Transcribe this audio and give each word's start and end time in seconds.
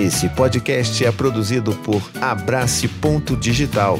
Esse 0.00 0.30
podcast 0.30 1.04
é 1.04 1.12
produzido 1.12 1.74
por 1.84 2.00
Abrace 2.22 2.88
Ponto 2.88 3.36
Digital. 3.36 3.98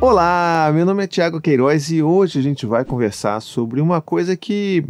Olá, 0.00 0.70
meu 0.72 0.86
nome 0.86 1.02
é 1.02 1.08
Tiago 1.08 1.40
Queiroz 1.40 1.90
e 1.90 2.04
hoje 2.04 2.38
a 2.38 2.42
gente 2.42 2.64
vai 2.64 2.84
conversar 2.84 3.40
sobre 3.40 3.80
uma 3.80 4.00
coisa 4.00 4.36
que 4.36 4.84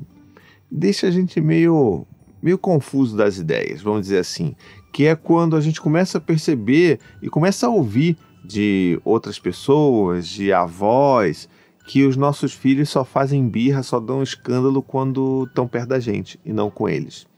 deixa 0.71 1.07
a 1.07 1.11
gente 1.11 1.41
meio, 1.41 2.07
meio 2.43 2.59
confuso 2.59 3.17
das 3.17 3.39
ideias, 3.39 3.81
vamos 3.81 4.03
dizer 4.03 4.19
assim, 4.19 4.55
que 4.93 5.07
é 5.07 5.17
quando 5.17 5.57
a 5.57 5.61
gente 5.63 5.81
começa 5.81 6.19
a 6.19 6.21
perceber 6.21 7.01
e 7.23 7.31
começa 7.31 7.67
a 7.67 7.71
ouvir 7.71 8.19
de 8.45 9.01
outras 9.03 9.39
pessoas, 9.39 10.29
de 10.29 10.53
avós, 10.53 11.49
que 11.87 12.05
os 12.05 12.19
nossos 12.19 12.53
filhos 12.53 12.91
só 12.91 13.03
fazem 13.03 13.49
birra, 13.49 13.83
só 13.83 13.99
dão 13.99 14.23
escândalo 14.23 14.83
quando 14.83 15.47
estão 15.49 15.67
perto 15.67 15.89
da 15.89 15.99
gente 15.99 16.39
e 16.45 16.53
não 16.53 16.71
com 16.71 16.87
eles. 16.87 17.32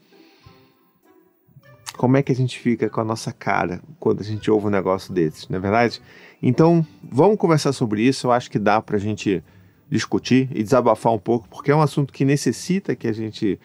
Como 1.97 2.17
é 2.17 2.23
que 2.23 2.31
a 2.31 2.35
gente 2.35 2.59
fica 2.59 2.89
com 2.89 3.01
a 3.01 3.05
nossa 3.05 3.31
cara 3.31 3.81
quando 3.99 4.21
a 4.21 4.23
gente 4.23 4.49
ouve 4.51 4.67
um 4.67 4.69
negócio 4.69 5.13
desses, 5.13 5.47
não 5.47 5.57
é 5.57 5.61
verdade? 5.61 6.01
Então, 6.41 6.85
vamos 7.03 7.37
conversar 7.37 7.71
sobre 7.71 8.01
isso. 8.01 8.27
Eu 8.27 8.31
acho 8.31 8.51
que 8.51 8.59
dá 8.59 8.81
para 8.81 8.97
a 8.97 8.99
gente 8.99 9.43
discutir 9.89 10.49
e 10.53 10.63
desabafar 10.63 11.13
um 11.13 11.19
pouco, 11.19 11.47
porque 11.49 11.71
é 11.71 11.75
um 11.75 11.81
assunto 11.81 12.11
que 12.11 12.25
necessita 12.25 12.95
que 12.95 13.07
a 13.07 13.13
gente 13.13 13.59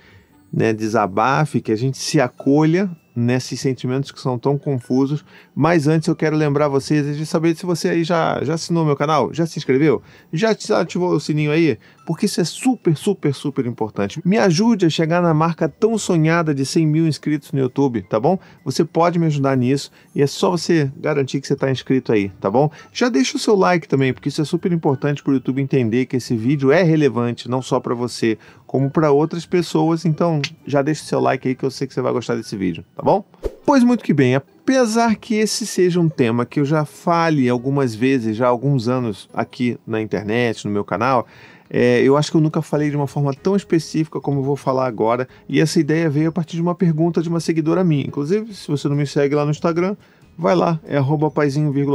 né, 0.53 0.73
desabafe, 0.73 1.61
que 1.61 1.73
a 1.73 1.77
gente 1.77 1.99
se 1.99 2.21
acolha 2.21 2.91
nesses 3.15 3.61
sentimentos 3.61 4.11
que 4.11 4.21
são 4.21 4.39
tão 4.39 4.57
confusos. 4.59 5.25
Mas 5.55 5.87
antes 5.87 6.09
eu 6.09 6.17
quero 6.17 6.37
lembrar 6.37 6.69
vocês 6.69 7.17
de 7.17 7.27
saber 7.27 7.57
se 7.57 7.67
você 7.67 7.89
aí 7.89 8.05
já, 8.05 8.43
já 8.43 8.55
assinou 8.55 8.85
meu 8.85 8.97
canal, 8.97 9.33
já 9.33 9.47
se 9.47 9.59
inscreveu, 9.59 10.03
já 10.33 10.51
ativou 10.51 11.13
o 11.13 11.21
sininho 11.21 11.51
aí, 11.51 11.79
porque 12.07 12.27
isso 12.27 12.41
é 12.41 12.45
super, 12.45 12.97
super, 12.97 13.35
super 13.35 13.67
importante. 13.67 14.21
Me 14.25 14.39
ajude 14.39 14.87
a 14.87 14.91
chegar 14.91 15.23
na 15.23 15.33
marca 15.33 15.69
tão 15.69 15.97
sonhada 15.97 16.55
de 16.55 16.65
100 16.65 16.87
mil 16.87 17.07
inscritos 17.07 17.53
no 17.53 17.61
YouTube, 17.61 18.03
tá 18.03 18.19
bom? 18.19 18.39
Você 18.65 18.85
pode 18.85 19.19
me 19.19 19.27
ajudar 19.27 19.57
nisso 19.57 19.91
e 20.15 20.23
é 20.23 20.27
só 20.27 20.51
você 20.51 20.91
garantir 20.97 21.41
que 21.41 21.47
você 21.47 21.53
está 21.55 21.71
inscrito 21.71 22.13
aí, 22.13 22.31
tá 22.41 22.51
bom? 22.51 22.71
Já 22.93 23.09
deixa 23.09 23.37
o 23.37 23.41
seu 23.41 23.55
like 23.55 23.87
também, 23.87 24.13
porque 24.13 24.29
isso 24.29 24.43
é 24.43 24.45
super 24.45 24.73
importante 24.73 25.23
para 25.23 25.31
o 25.31 25.35
YouTube 25.35 25.61
entender 25.63 26.07
que 26.07 26.17
esse 26.17 26.37
vídeo 26.37 26.73
é 26.73 26.83
relevante, 26.83 27.49
não 27.49 27.63
só 27.63 27.79
para 27.79 27.95
você, 27.95 28.39
como 28.71 28.89
para 28.89 29.11
outras 29.11 29.45
pessoas. 29.45 30.05
Então 30.05 30.41
já 30.65 30.81
deixa 30.81 31.03
o 31.03 31.07
seu 31.07 31.19
like 31.19 31.49
aí 31.49 31.57
que 31.57 31.65
eu 31.65 31.73
sei 31.73 31.89
que 31.89 31.93
você 31.93 32.01
vai 32.01 32.13
gostar 32.13 32.37
desse 32.37 32.57
vídeo, 32.57 32.85
tá 32.95 33.03
bom? 33.03 33.25
Pois 33.67 33.83
muito 33.83 34.05
que 34.05 34.15
bem, 34.15 34.37
apesar 34.37 35.17
que 35.17 35.35
esse 35.35 35.67
seja 35.67 35.99
um 35.99 36.09
tema 36.09 36.47
que 36.47 36.61
eu 36.61 36.65
já 36.65 36.85
fale 36.85 37.49
algumas 37.49 37.97
vezes, 37.97 38.37
já 38.37 38.47
há 38.47 38.49
alguns 38.49 38.87
anos 38.87 39.29
aqui 39.35 39.77
na 39.85 40.01
internet, 40.01 40.65
no 40.65 40.71
meu 40.71 40.85
canal, 40.85 41.27
é, 41.69 42.01
eu 42.01 42.17
acho 42.17 42.31
que 42.31 42.37
eu 42.37 42.41
nunca 42.41 42.63
falei 42.63 42.91
de 42.91 42.97
uma 42.97 43.09
forma 43.09 43.35
tão 43.35 43.57
específica 43.57 44.21
como 44.21 44.39
eu 44.39 44.45
vou 44.45 44.55
falar 44.55 44.87
agora, 44.87 45.27
e 45.49 45.61
essa 45.61 45.81
ideia 45.81 46.09
veio 46.09 46.29
a 46.29 46.33
partir 46.33 46.55
de 46.55 46.63
uma 46.63 46.75
pergunta 46.75 47.21
de 47.21 47.29
uma 47.29 47.41
seguidora 47.41 47.83
minha. 47.83 48.07
Inclusive, 48.07 48.55
se 48.55 48.69
você 48.69 48.89
não 48.89 48.95
me 48.95 49.07
segue 49.07 49.35
lá 49.35 49.45
no 49.45 49.51
Instagram, 49.51 49.97
vai 50.37 50.55
lá, 50.55 50.81
é 50.85 50.97
arroba 50.97 51.33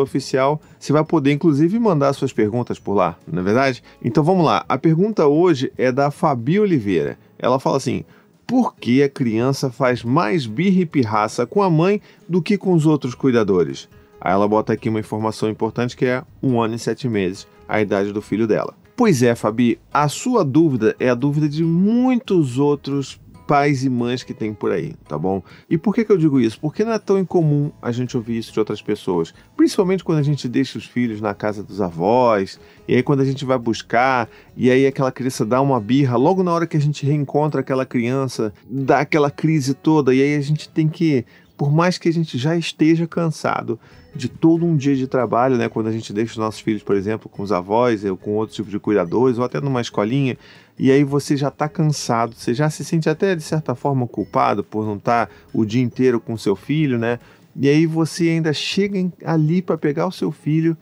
oficial. 0.01 0.61
Você 0.79 0.93
vai 0.93 1.03
poder, 1.03 1.31
inclusive, 1.31 1.79
mandar 1.79 2.13
suas 2.13 2.31
perguntas 2.31 2.79
por 2.79 2.93
lá, 2.93 3.17
não 3.27 3.41
é 3.41 3.43
verdade? 3.43 3.83
Então 4.03 4.23
vamos 4.23 4.45
lá. 4.45 4.65
A 4.67 4.77
pergunta 4.77 5.27
hoje 5.27 5.71
é 5.77 5.91
da 5.91 6.11
Fabi 6.11 6.59
Oliveira. 6.59 7.17
Ela 7.39 7.59
fala 7.59 7.77
assim: 7.77 8.03
por 8.47 8.75
que 8.75 9.01
a 9.01 9.09
criança 9.09 9.71
faz 9.71 10.03
mais 10.03 10.45
birra 10.45 10.81
e 10.81 10.85
pirraça 10.85 11.45
com 11.45 11.63
a 11.63 11.69
mãe 11.69 12.01
do 12.29 12.41
que 12.41 12.57
com 12.57 12.73
os 12.73 12.85
outros 12.85 13.15
cuidadores? 13.15 13.89
Aí 14.21 14.31
ela 14.31 14.47
bota 14.47 14.73
aqui 14.73 14.89
uma 14.89 14.99
informação 14.99 15.49
importante 15.49 15.97
que 15.97 16.05
é 16.05 16.23
um 16.41 16.61
ano 16.61 16.75
e 16.75 16.79
sete 16.79 17.07
meses, 17.07 17.47
a 17.67 17.81
idade 17.81 18.11
do 18.11 18.21
filho 18.21 18.47
dela. 18.47 18.73
Pois 18.95 19.21
é, 19.21 19.35
Fabi, 19.35 19.77
a 19.93 20.07
sua 20.07 20.43
dúvida 20.45 20.95
é 20.99 21.09
a 21.09 21.15
dúvida 21.15 21.49
de 21.49 21.63
muitos 21.63 22.57
outros 22.57 23.19
pais 23.47 23.83
e 23.83 23.89
mães 23.89 24.23
que 24.23 24.33
tem 24.33 24.53
por 24.53 24.71
aí, 24.71 24.93
tá 25.07 25.17
bom? 25.17 25.41
E 25.69 25.77
por 25.77 25.93
que, 25.93 26.03
que 26.03 26.11
eu 26.11 26.17
digo 26.17 26.39
isso? 26.39 26.59
Porque 26.59 26.83
não 26.83 26.93
é 26.93 26.99
tão 26.99 27.19
incomum 27.19 27.71
a 27.81 27.91
gente 27.91 28.17
ouvir 28.17 28.37
isso 28.37 28.51
de 28.51 28.59
outras 28.59 28.81
pessoas, 28.81 29.33
principalmente 29.55 30.03
quando 30.03 30.19
a 30.19 30.23
gente 30.23 30.47
deixa 30.47 30.77
os 30.77 30.85
filhos 30.85 31.21
na 31.21 31.33
casa 31.33 31.63
dos 31.63 31.81
avós, 31.81 32.59
e 32.87 32.95
aí 32.95 33.03
quando 33.03 33.21
a 33.21 33.25
gente 33.25 33.45
vai 33.45 33.57
buscar, 33.57 34.29
e 34.55 34.69
aí 34.69 34.85
aquela 34.85 35.11
criança 35.11 35.45
dá 35.45 35.61
uma 35.61 35.79
birra, 35.79 36.17
logo 36.17 36.43
na 36.43 36.51
hora 36.51 36.67
que 36.67 36.77
a 36.77 36.81
gente 36.81 37.05
reencontra 37.05 37.61
aquela 37.61 37.85
criança, 37.85 38.53
dá 38.69 38.99
aquela 38.99 39.29
crise 39.29 39.73
toda, 39.73 40.13
e 40.13 40.21
aí 40.21 40.35
a 40.35 40.41
gente 40.41 40.69
tem 40.69 40.87
que 40.87 41.25
por 41.57 41.71
mais 41.71 41.97
que 41.97 42.09
a 42.09 42.13
gente 42.13 42.37
já 42.37 42.55
esteja 42.55 43.07
cansado 43.07 43.79
de 44.13 44.29
todo 44.29 44.65
um 44.65 44.77
dia 44.77 44.95
de 44.95 45.07
trabalho, 45.07 45.57
né, 45.57 45.67
quando 45.67 45.87
a 45.87 45.91
gente 45.91 46.13
deixa 46.13 46.33
os 46.33 46.37
nossos 46.37 46.61
filhos, 46.61 46.81
por 46.81 46.95
exemplo, 46.95 47.29
com 47.29 47.43
os 47.43 47.51
avós 47.51 48.03
ou 48.05 48.15
com 48.15 48.31
outro 48.31 48.55
tipo 48.55 48.69
de 48.69 48.79
cuidadores, 48.79 49.37
ou 49.37 49.43
até 49.43 49.59
numa 49.59 49.81
escolinha, 49.81 50.37
e 50.79 50.91
aí 50.91 51.03
você 51.03 51.35
já 51.35 51.49
está 51.49 51.67
cansado, 51.67 52.33
você 52.33 52.53
já 52.53 52.69
se 52.69 52.83
sente 52.83 53.09
até 53.09 53.35
de 53.35 53.43
certa 53.43 53.75
forma 53.75 54.07
culpado 54.07 54.63
por 54.63 54.85
não 54.85 54.95
estar 54.95 55.27
tá 55.27 55.33
o 55.53 55.65
dia 55.65 55.81
inteiro 55.81 56.19
com 56.19 56.37
seu 56.37 56.55
filho, 56.55 56.97
né? 56.97 57.19
E 57.55 57.69
aí 57.69 57.85
você 57.85 58.29
ainda 58.29 58.51
chega 58.51 59.09
ali 59.23 59.61
para 59.61 59.77
pegar 59.77 60.07
o 60.07 60.11
seu 60.11 60.31
filho 60.31 60.77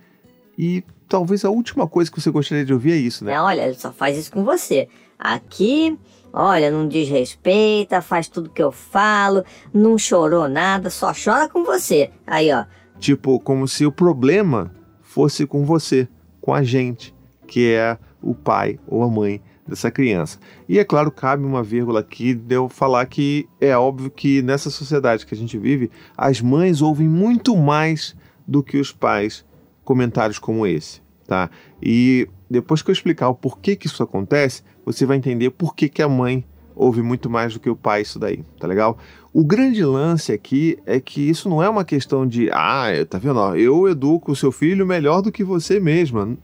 e 0.57 0.83
talvez 1.07 1.45
a 1.45 1.49
última 1.49 1.87
coisa 1.87 2.11
que 2.11 2.19
você 2.19 2.31
gostaria 2.31 2.65
de 2.65 2.73
ouvir 2.73 2.93
é 2.93 2.97
isso, 2.97 3.23
né? 3.23 3.33
É, 3.33 3.41
olha, 3.41 3.73
só 3.75 3.91
faz 3.91 4.17
isso 4.17 4.31
com 4.31 4.43
você. 4.43 4.87
Aqui, 5.17 5.97
olha, 6.33 6.71
não 6.71 6.87
desrespeita, 6.87 8.01
faz 8.01 8.27
tudo 8.27 8.49
que 8.49 8.63
eu 8.63 8.71
falo, 8.71 9.43
não 9.71 9.97
chorou 9.97 10.49
nada, 10.49 10.89
só 10.89 11.13
chora 11.13 11.47
com 11.47 11.63
você. 11.63 12.09
Aí, 12.25 12.51
ó. 12.51 12.65
Tipo, 12.99 13.39
como 13.39 13.67
se 13.67 13.85
o 13.85 13.91
problema 13.91 14.73
fosse 15.01 15.45
com 15.45 15.63
você, 15.63 16.07
com 16.41 16.53
a 16.53 16.63
gente, 16.63 17.13
que 17.47 17.71
é 17.71 17.97
o 18.21 18.33
pai 18.33 18.79
ou 18.87 19.03
a 19.03 19.07
mãe 19.07 19.41
dessa 19.67 19.91
criança. 19.91 20.39
E 20.67 20.79
é 20.79 20.83
claro, 20.83 21.11
cabe 21.11 21.45
uma 21.45 21.63
vírgula 21.63 21.99
aqui 21.99 22.33
de 22.33 22.55
eu 22.55 22.67
falar 22.67 23.05
que 23.05 23.47
é 23.61 23.77
óbvio 23.77 24.09
que 24.09 24.41
nessa 24.41 24.69
sociedade 24.69 25.25
que 25.25 25.33
a 25.33 25.37
gente 25.37 25.57
vive, 25.57 25.91
as 26.17 26.41
mães 26.41 26.81
ouvem 26.81 27.07
muito 27.07 27.55
mais 27.55 28.15
do 28.47 28.61
que 28.61 28.77
os 28.77 28.91
pais 28.91 29.45
comentários 29.83 30.39
como 30.39 30.65
esse, 30.65 31.01
tá? 31.27 31.49
E 31.81 32.27
depois 32.49 32.81
que 32.81 32.89
eu 32.89 32.93
explicar 32.93 33.29
o 33.29 33.35
porquê 33.35 33.75
que 33.75 33.87
isso 33.87 34.03
acontece, 34.03 34.63
você 34.85 35.05
vai 35.05 35.17
entender 35.17 35.49
por 35.51 35.75
que, 35.75 35.89
que 35.89 36.01
a 36.01 36.09
mãe 36.09 36.43
ouve 36.75 37.01
muito 37.01 37.29
mais 37.29 37.53
do 37.53 37.59
que 37.59 37.69
o 37.69 37.75
pai 37.75 38.01
isso 38.01 38.17
daí, 38.17 38.43
tá 38.59 38.67
legal? 38.67 38.97
O 39.31 39.43
grande 39.43 39.83
lance 39.83 40.31
aqui 40.31 40.77
é 40.85 40.99
que 40.99 41.21
isso 41.21 41.49
não 41.49 41.61
é 41.61 41.69
uma 41.69 41.85
questão 41.85 42.27
de, 42.27 42.49
ah, 42.51 42.85
tá 43.09 43.17
vendo, 43.17 43.55
eu 43.55 43.87
educo 43.87 44.31
o 44.31 44.35
seu 44.35 44.51
filho 44.51 44.85
melhor 44.85 45.21
do 45.21 45.31
que 45.31 45.43
você 45.43 45.79
mesma. 45.79 46.37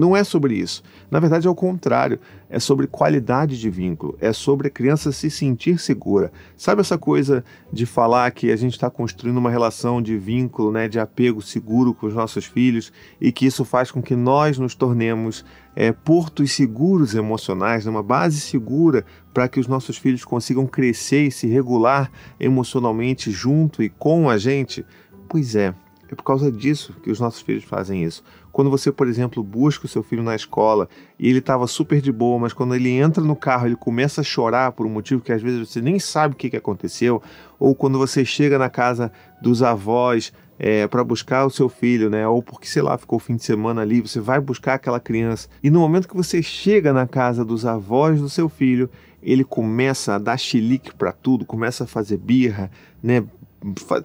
Não 0.00 0.16
é 0.16 0.24
sobre 0.24 0.54
isso. 0.54 0.82
Na 1.10 1.20
verdade, 1.20 1.46
é 1.46 1.50
o 1.50 1.54
contrário. 1.54 2.18
É 2.48 2.58
sobre 2.58 2.86
qualidade 2.86 3.60
de 3.60 3.68
vínculo. 3.68 4.16
É 4.18 4.32
sobre 4.32 4.68
a 4.68 4.70
criança 4.70 5.12
se 5.12 5.28
sentir 5.30 5.78
segura. 5.78 6.32
Sabe 6.56 6.80
essa 6.80 6.96
coisa 6.96 7.44
de 7.70 7.84
falar 7.84 8.30
que 8.30 8.50
a 8.50 8.56
gente 8.56 8.72
está 8.72 8.88
construindo 8.88 9.36
uma 9.36 9.50
relação 9.50 10.00
de 10.00 10.16
vínculo, 10.16 10.72
né, 10.72 10.88
de 10.88 10.98
apego 10.98 11.42
seguro 11.42 11.92
com 11.92 12.06
os 12.06 12.14
nossos 12.14 12.46
filhos 12.46 12.90
e 13.20 13.30
que 13.30 13.44
isso 13.44 13.62
faz 13.62 13.90
com 13.90 14.00
que 14.00 14.16
nós 14.16 14.56
nos 14.56 14.74
tornemos 14.74 15.44
é, 15.76 15.92
portos 15.92 16.50
seguros 16.52 17.14
emocionais, 17.14 17.84
uma 17.84 18.02
base 18.02 18.40
segura 18.40 19.04
para 19.34 19.48
que 19.48 19.60
os 19.60 19.66
nossos 19.66 19.98
filhos 19.98 20.24
consigam 20.24 20.66
crescer 20.66 21.26
e 21.26 21.30
se 21.30 21.46
regular 21.46 22.10
emocionalmente 22.40 23.30
junto 23.30 23.82
e 23.82 23.90
com 23.90 24.30
a 24.30 24.38
gente? 24.38 24.82
Pois 25.28 25.54
é, 25.54 25.74
é 26.14 26.16
por 26.16 26.24
causa 26.24 26.50
disso 26.50 26.94
que 27.02 27.10
os 27.10 27.20
nossos 27.20 27.40
filhos 27.40 27.64
fazem 27.64 28.04
isso. 28.04 28.22
Quando 28.52 28.70
você, 28.70 28.90
por 28.90 29.06
exemplo, 29.06 29.42
busca 29.42 29.86
o 29.86 29.88
seu 29.88 30.02
filho 30.02 30.22
na 30.22 30.34
escola 30.34 30.88
e 31.18 31.28
ele 31.28 31.38
estava 31.38 31.66
super 31.66 32.00
de 32.00 32.10
boa, 32.10 32.38
mas 32.38 32.52
quando 32.52 32.74
ele 32.74 32.90
entra 32.90 33.22
no 33.22 33.36
carro 33.36 33.66
ele 33.66 33.76
começa 33.76 34.20
a 34.20 34.24
chorar 34.24 34.72
por 34.72 34.86
um 34.86 34.90
motivo 34.90 35.22
que 35.22 35.32
às 35.32 35.40
vezes 35.40 35.68
você 35.68 35.80
nem 35.80 35.98
sabe 35.98 36.34
o 36.34 36.36
que, 36.36 36.50
que 36.50 36.56
aconteceu, 36.56 37.22
ou 37.58 37.74
quando 37.74 37.98
você 37.98 38.24
chega 38.24 38.58
na 38.58 38.68
casa 38.68 39.12
dos 39.40 39.62
avós 39.62 40.32
é, 40.62 40.86
para 40.86 41.02
buscar 41.02 41.46
o 41.46 41.50
seu 41.50 41.70
filho, 41.70 42.10
né? 42.10 42.28
Ou 42.28 42.42
porque, 42.42 42.66
sei 42.66 42.82
lá, 42.82 42.98
ficou 42.98 43.16
o 43.16 43.20
fim 43.20 43.34
de 43.34 43.42
semana 43.42 43.80
ali, 43.80 44.02
você 44.02 44.20
vai 44.20 44.38
buscar 44.38 44.74
aquela 44.74 45.00
criança. 45.00 45.48
E 45.62 45.70
no 45.70 45.80
momento 45.80 46.06
que 46.06 46.14
você 46.14 46.42
chega 46.42 46.92
na 46.92 47.06
casa 47.06 47.42
dos 47.42 47.64
avós 47.64 48.20
do 48.20 48.28
seu 48.28 48.46
filho, 48.46 48.90
ele 49.22 49.42
começa 49.42 50.14
a 50.14 50.18
dar 50.18 50.36
chilique 50.36 50.94
para 50.94 51.12
tudo, 51.12 51.46
começa 51.46 51.84
a 51.84 51.86
fazer 51.86 52.18
birra, 52.18 52.70
né? 53.02 53.24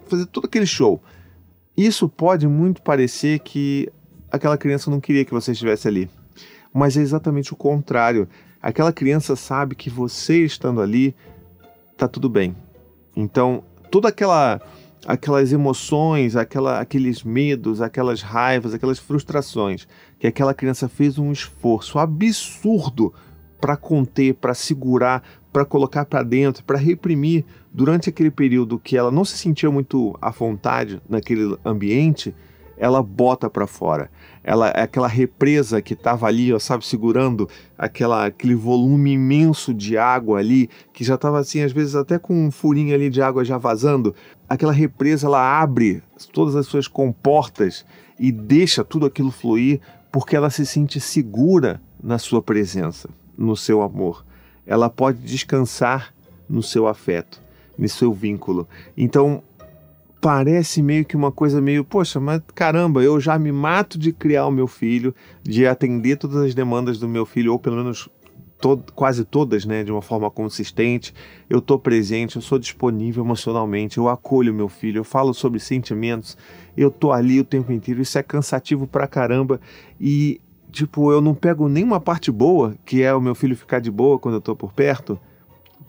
Fazer 0.07 0.25
todo 0.27 0.45
aquele 0.45 0.65
show. 0.65 1.01
Isso 1.77 2.07
pode 2.07 2.47
muito 2.47 2.81
parecer 2.81 3.39
que 3.39 3.89
aquela 4.31 4.57
criança 4.57 4.89
não 4.89 4.99
queria 4.99 5.25
que 5.25 5.33
você 5.33 5.51
estivesse 5.51 5.87
ali, 5.87 6.09
mas 6.73 6.95
é 6.97 7.01
exatamente 7.01 7.53
o 7.53 7.55
contrário. 7.55 8.27
Aquela 8.61 8.93
criança 8.93 9.35
sabe 9.35 9.75
que 9.75 9.89
você 9.89 10.45
estando 10.45 10.81
ali 10.81 11.15
tá 11.97 12.07
tudo 12.07 12.29
bem. 12.29 12.55
Então, 13.15 13.63
toda 13.91 14.09
aquela 14.09 14.61
aquelas 15.05 15.53
emoções, 15.53 16.35
aquela, 16.35 16.79
aqueles 16.79 17.23
medos, 17.23 17.79
aquelas 17.81 18.21
raivas, 18.21 18.73
aquelas 18.73 18.97
frustrações 18.97 19.87
que 20.17 20.25
aquela 20.25 20.53
criança 20.53 20.89
fez 20.89 21.19
um 21.19 21.31
esforço 21.31 21.99
absurdo 21.99 23.13
para 23.61 23.77
conter, 23.77 24.33
para 24.33 24.53
segurar, 24.53 25.23
para 25.55 25.63
colocar 25.63 26.03
para 26.03 26.21
dentro, 26.21 26.65
para 26.65 26.77
reprimir 26.77 27.45
durante 27.73 28.09
aquele 28.09 28.29
período 28.29 28.77
que 28.77 28.97
ela 28.97 29.09
não 29.09 29.23
se 29.23 29.37
sentia 29.37 29.71
muito 29.71 30.13
à 30.21 30.29
vontade 30.29 31.01
naquele 31.07 31.57
ambiente, 31.63 32.35
ela 32.77 33.01
bota 33.01 33.49
para 33.49 33.65
fora. 33.65 34.11
Ela 34.43 34.67
é 34.71 34.81
aquela 34.81 35.07
represa 35.07 35.81
que 35.81 35.93
estava 35.93 36.27
ali, 36.27 36.51
ó, 36.51 36.59
sabe, 36.59 36.85
segurando 36.85 37.47
aquela, 37.77 38.25
aquele 38.25 38.53
volume 38.53 39.13
imenso 39.13 39.73
de 39.73 39.97
água 39.97 40.39
ali, 40.39 40.69
que 40.91 41.05
já 41.05 41.15
estava 41.15 41.39
assim, 41.39 41.61
às 41.61 41.71
vezes 41.71 41.95
até 41.95 42.19
com 42.19 42.33
um 42.47 42.51
furinho 42.51 42.93
ali 42.93 43.09
de 43.09 43.21
água 43.21 43.45
já 43.45 43.57
vazando. 43.57 44.13
Aquela 44.49 44.73
represa, 44.73 45.27
ela 45.27 45.61
abre 45.61 46.03
todas 46.33 46.57
as 46.57 46.67
suas 46.67 46.85
comportas 46.85 47.85
e 48.19 48.29
deixa 48.29 48.83
tudo 48.83 49.05
aquilo 49.05 49.31
fluir, 49.31 49.79
porque 50.11 50.35
ela 50.35 50.49
se 50.49 50.65
sente 50.65 50.99
segura 50.99 51.81
na 52.03 52.17
sua 52.17 52.41
presença, 52.41 53.07
no 53.37 53.55
seu 53.55 53.81
amor. 53.81 54.25
Ela 54.65 54.89
pode 54.89 55.19
descansar 55.19 56.13
no 56.49 56.61
seu 56.63 56.87
afeto, 56.87 57.41
no 57.77 57.87
seu 57.89 58.13
vínculo. 58.13 58.67
Então, 58.97 59.43
parece 60.21 60.81
meio 60.81 61.05
que 61.05 61.15
uma 61.15 61.31
coisa 61.31 61.61
meio, 61.61 61.83
poxa, 61.83 62.19
mas 62.19 62.41
caramba, 62.53 63.03
eu 63.03 63.19
já 63.19 63.37
me 63.37 63.51
mato 63.51 63.99
de 63.99 64.11
criar 64.11 64.47
o 64.47 64.51
meu 64.51 64.67
filho, 64.67 65.13
de 65.43 65.67
atender 65.67 66.17
todas 66.17 66.37
as 66.37 66.55
demandas 66.55 66.97
do 66.97 67.07
meu 67.07 67.25
filho, 67.25 67.51
ou 67.51 67.59
pelo 67.59 67.75
menos 67.75 68.09
quase 68.95 69.23
todas, 69.23 69.65
né, 69.65 69.83
de 69.83 69.91
uma 69.91 70.01
forma 70.01 70.31
consistente. 70.31 71.13
Eu 71.47 71.59
estou 71.59 71.77
presente, 71.77 72.37
eu 72.37 72.41
sou 72.41 72.57
disponível 72.57 73.23
emocionalmente, 73.23 73.99
eu 73.99 74.09
acolho 74.09 74.51
meu 74.51 74.67
filho, 74.67 74.99
eu 74.99 75.03
falo 75.03 75.33
sobre 75.33 75.59
sentimentos, 75.59 76.35
eu 76.75 76.89
tô 76.89 77.11
ali 77.11 77.39
o 77.39 77.43
tempo 77.43 77.71
inteiro. 77.71 78.01
Isso 78.01 78.17
é 78.17 78.23
cansativo 78.23 78.87
pra 78.87 79.05
caramba 79.05 79.61
e 80.01 80.41
tipo, 80.75 81.11
eu 81.11 81.21
não 81.21 81.33
pego 81.33 81.67
nenhuma 81.67 81.99
parte 81.99 82.31
boa, 82.31 82.75
que 82.85 83.01
é 83.01 83.13
o 83.13 83.21
meu 83.21 83.33
filho 83.33 83.55
ficar 83.55 83.79
de 83.79 83.89
boa 83.89 84.19
quando 84.19 84.35
eu 84.35 84.41
tô 84.41 84.55
por 84.55 84.73
perto. 84.73 85.19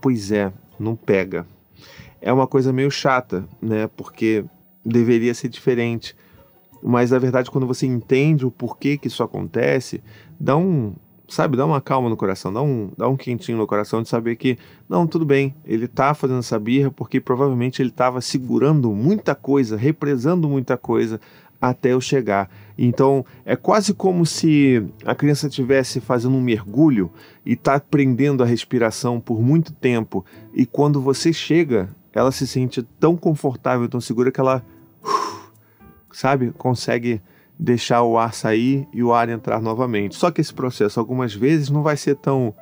Pois 0.01 0.33
é, 0.33 0.53
não 0.79 0.95
pega 0.97 1.47
é 2.27 2.33
uma 2.33 2.47
coisa 2.47 2.73
meio 2.73 2.91
chata, 2.91 3.45
né? 3.63 3.89
Porque 3.97 4.45
deveria 4.85 5.33
ser 5.33 5.49
diferente. 5.49 6.17
Mas 6.83 7.13
na 7.13 7.19
verdade, 7.19 7.51
quando 7.51 7.67
você 7.69 7.87
entende 7.87 8.45
o 8.45 8.51
porquê 8.51 8.99
que 8.99 9.07
isso 9.07 9.23
acontece, 9.23 10.03
dá 10.39 10.57
um, 10.57 10.95
sabe, 11.29 11.57
dá 11.57 11.65
uma 11.65 11.81
calma 11.81 12.09
no 12.09 12.17
coração, 12.17 12.53
dá 12.53 12.61
um, 12.61 12.91
dá 12.97 13.09
um 13.09 13.17
quentinho 13.17 13.59
no 13.59 13.67
coração 13.67 14.03
de 14.03 14.09
saber 14.09 14.35
que, 14.35 14.59
não, 14.89 15.07
tudo 15.07 15.25
bem, 15.25 15.55
ele 15.65 15.87
tá 15.87 16.15
fazendo 16.15 16.41
essa 16.41 16.59
birra 16.59 16.91
porque 16.91 17.21
provavelmente 17.21 17.81
ele 17.81 17.91
estava 17.91 18.21
segurando 18.21 18.93
muita 18.93 19.35
coisa, 19.35 19.77
represando 19.77 20.49
muita 20.49 20.77
coisa 20.77 21.21
até 21.61 21.93
eu 21.93 22.01
chegar. 22.01 22.51
Então 22.77 23.25
é 23.45 23.57
quase 23.57 23.95
como 23.95 24.27
se 24.27 24.85
a 25.05 25.15
criança 25.15 25.49
estivesse 25.49 26.01
fazendo 26.01 26.37
um 26.37 26.41
mergulho 26.41 27.11
e 27.45 27.53
está 27.53 27.81
prendendo 27.81 28.43
a 28.43 28.47
respiração 28.47 29.21
por 29.21 29.41
muito 29.41 29.73
tempo. 29.73 30.25
E 30.55 30.67
quando 30.67 31.01
você 31.01 31.33
chega, 31.33 31.89
ela 32.13 32.33
se 32.33 32.47
sente 32.47 32.83
tão 32.99 33.17
confortável, 33.17 33.89
tão 33.89 34.01
segura 34.01 34.31
que 34.31 34.41
ela, 34.41 34.65
sabe, 36.13 36.51
consegue 36.53 37.21
deixar 37.59 38.03
o 38.03 38.19
ar 38.19 38.35
sair 38.35 38.87
e 38.93 39.03
o 39.03 39.13
ar 39.13 39.29
entrar 39.29 39.61
novamente. 39.61 40.15
Só 40.15 40.31
que 40.31 40.41
esse 40.41 40.53
processo 40.53 41.01
algumas 41.01 41.35
vezes 41.35 41.71
não 41.71 41.83
vai 41.83 41.97
ser 41.97 42.17
tão, 42.17 42.55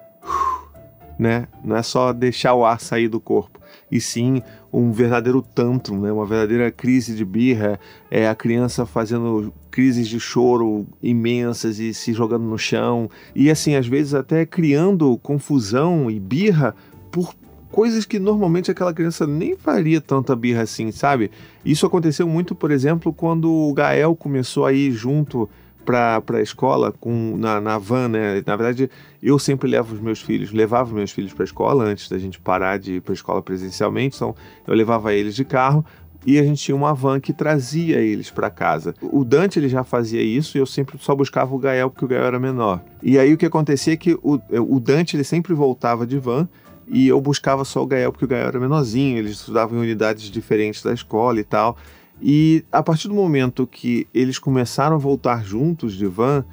né? 1.19 1.46
Não 1.64 1.76
é 1.76 1.82
só 1.82 2.12
deixar 2.12 2.55
o 2.55 2.64
ar 2.64 2.81
sair 2.81 3.08
do 3.08 3.20
corpo 3.20 3.61
e 3.90 4.00
sim 4.00 4.43
um 4.72 4.90
verdadeiro 4.90 5.40
tantrum, 5.40 6.00
né? 6.00 6.11
uma 6.11 6.26
verdadeira 6.26 6.70
crise 6.70 7.14
de 7.14 7.25
birra, 7.25 7.78
é 8.11 8.28
a 8.28 8.34
criança 8.34 8.84
fazendo 8.84 9.52
crises 9.70 10.08
de 10.08 10.19
choro 10.19 10.87
imensas 11.02 11.78
e 11.78 11.94
se 11.94 12.12
jogando 12.12 12.44
no 12.44 12.58
chão, 12.58 13.08
e 13.34 13.50
assim, 13.50 13.76
às 13.76 13.87
vezes 13.87 14.14
até 14.14 14.44
criando 14.44 15.16
confusão 15.19 16.11
e 16.11 16.19
birra 16.19 16.75
por 17.11 17.34
coisas 17.70 18.05
que 18.05 18.19
normalmente 18.19 18.70
aquela 18.70 18.94
criança 18.94 19.26
nem 19.26 19.56
faria 19.56 20.00
tanta 20.00 20.34
birra 20.34 20.62
assim, 20.62 20.90
sabe? 20.90 21.31
Isso 21.64 21.87
aconteceu 21.87 22.26
muito, 22.28 22.55
por 22.55 22.70
exemplo, 22.70 23.12
quando 23.12 23.50
o 23.50 23.72
Gael 23.72 24.14
começou 24.14 24.64
a 24.64 24.72
ir 24.72 24.93
junto 24.93 25.49
para 25.84 26.22
a 26.32 26.40
escola 26.40 26.92
com, 26.92 27.36
na, 27.36 27.60
na 27.60 27.78
van, 27.78 28.08
né? 28.08 28.42
Na 28.46 28.56
verdade, 28.56 28.90
eu 29.22 29.38
sempre 29.38 29.69
levo 29.69 29.94
os 29.94 30.00
meus 30.00 30.20
filhos, 30.20 30.52
levava 30.52 30.88
os 30.88 30.94
meus 30.94 31.10
filhos 31.10 31.32
para 31.32 31.42
a 31.42 31.46
escola 31.46 31.84
antes 31.84 32.08
da 32.08 32.19
gente 32.19 32.40
parar 32.40 32.78
de 32.78 32.94
ir 32.94 33.00
para 33.00 33.12
a 33.12 33.14
escola 33.14 33.42
presencialmente, 33.42 34.16
então 34.16 34.34
eu 34.66 34.75
levava 34.75 35.12
eles 35.12 35.34
de 35.34 35.44
carro 35.44 35.84
e 36.26 36.38
a 36.38 36.42
gente 36.42 36.62
tinha 36.62 36.75
uma 36.75 36.94
van 36.94 37.20
que 37.20 37.32
trazia 37.32 37.98
eles 37.98 38.31
para 38.31 38.48
casa. 38.50 38.94
O 39.02 39.25
Dante 39.25 39.58
ele 39.58 39.69
já 39.69 39.84
fazia 39.84 40.22
isso 40.22 40.56
e 40.56 40.60
eu 40.60 40.66
sempre 40.66 40.96
só 40.98 41.14
buscava 41.14 41.54
o 41.54 41.58
Gael 41.58 41.90
porque 41.90 42.04
o 42.04 42.08
Gael 42.08 42.25
era 42.25 42.38
menor. 42.38 42.82
E 43.02 43.19
aí 43.19 43.32
o 43.32 43.37
que 43.37 43.46
acontecia 43.46 43.92
é 43.92 43.96
que 43.96 44.14
o, 44.22 44.40
o 44.50 44.80
Dante 44.80 45.16
ele 45.16 45.25
sempre 45.25 45.52
voltava 45.52 46.06
de 46.06 46.19
van 46.19 46.48
e 46.88 47.08
eu 47.08 47.20
buscava 47.20 47.64
só 47.64 47.82
o 47.82 47.87
Gael 47.87 48.10
porque 48.10 48.25
o 48.25 48.28
Gael 48.28 48.48
era 48.48 48.60
menorzinho, 48.60 49.19
eles 49.19 49.32
estudavam 49.32 49.78
em 49.78 49.82
unidades 49.82 50.30
diferentes 50.30 50.82
da 50.82 50.92
escola 50.92 51.38
e 51.38 51.44
tal. 51.44 51.76
E 52.20 52.64
a 52.70 52.82
partir 52.82 53.08
do 53.08 53.14
momento 53.14 53.66
que 53.66 54.06
eles 54.14 54.38
começaram 54.38 54.96
a 54.96 54.99
voltar 54.99 55.44
juntos 55.44 55.94
de 55.94 56.06
van, 56.06 56.44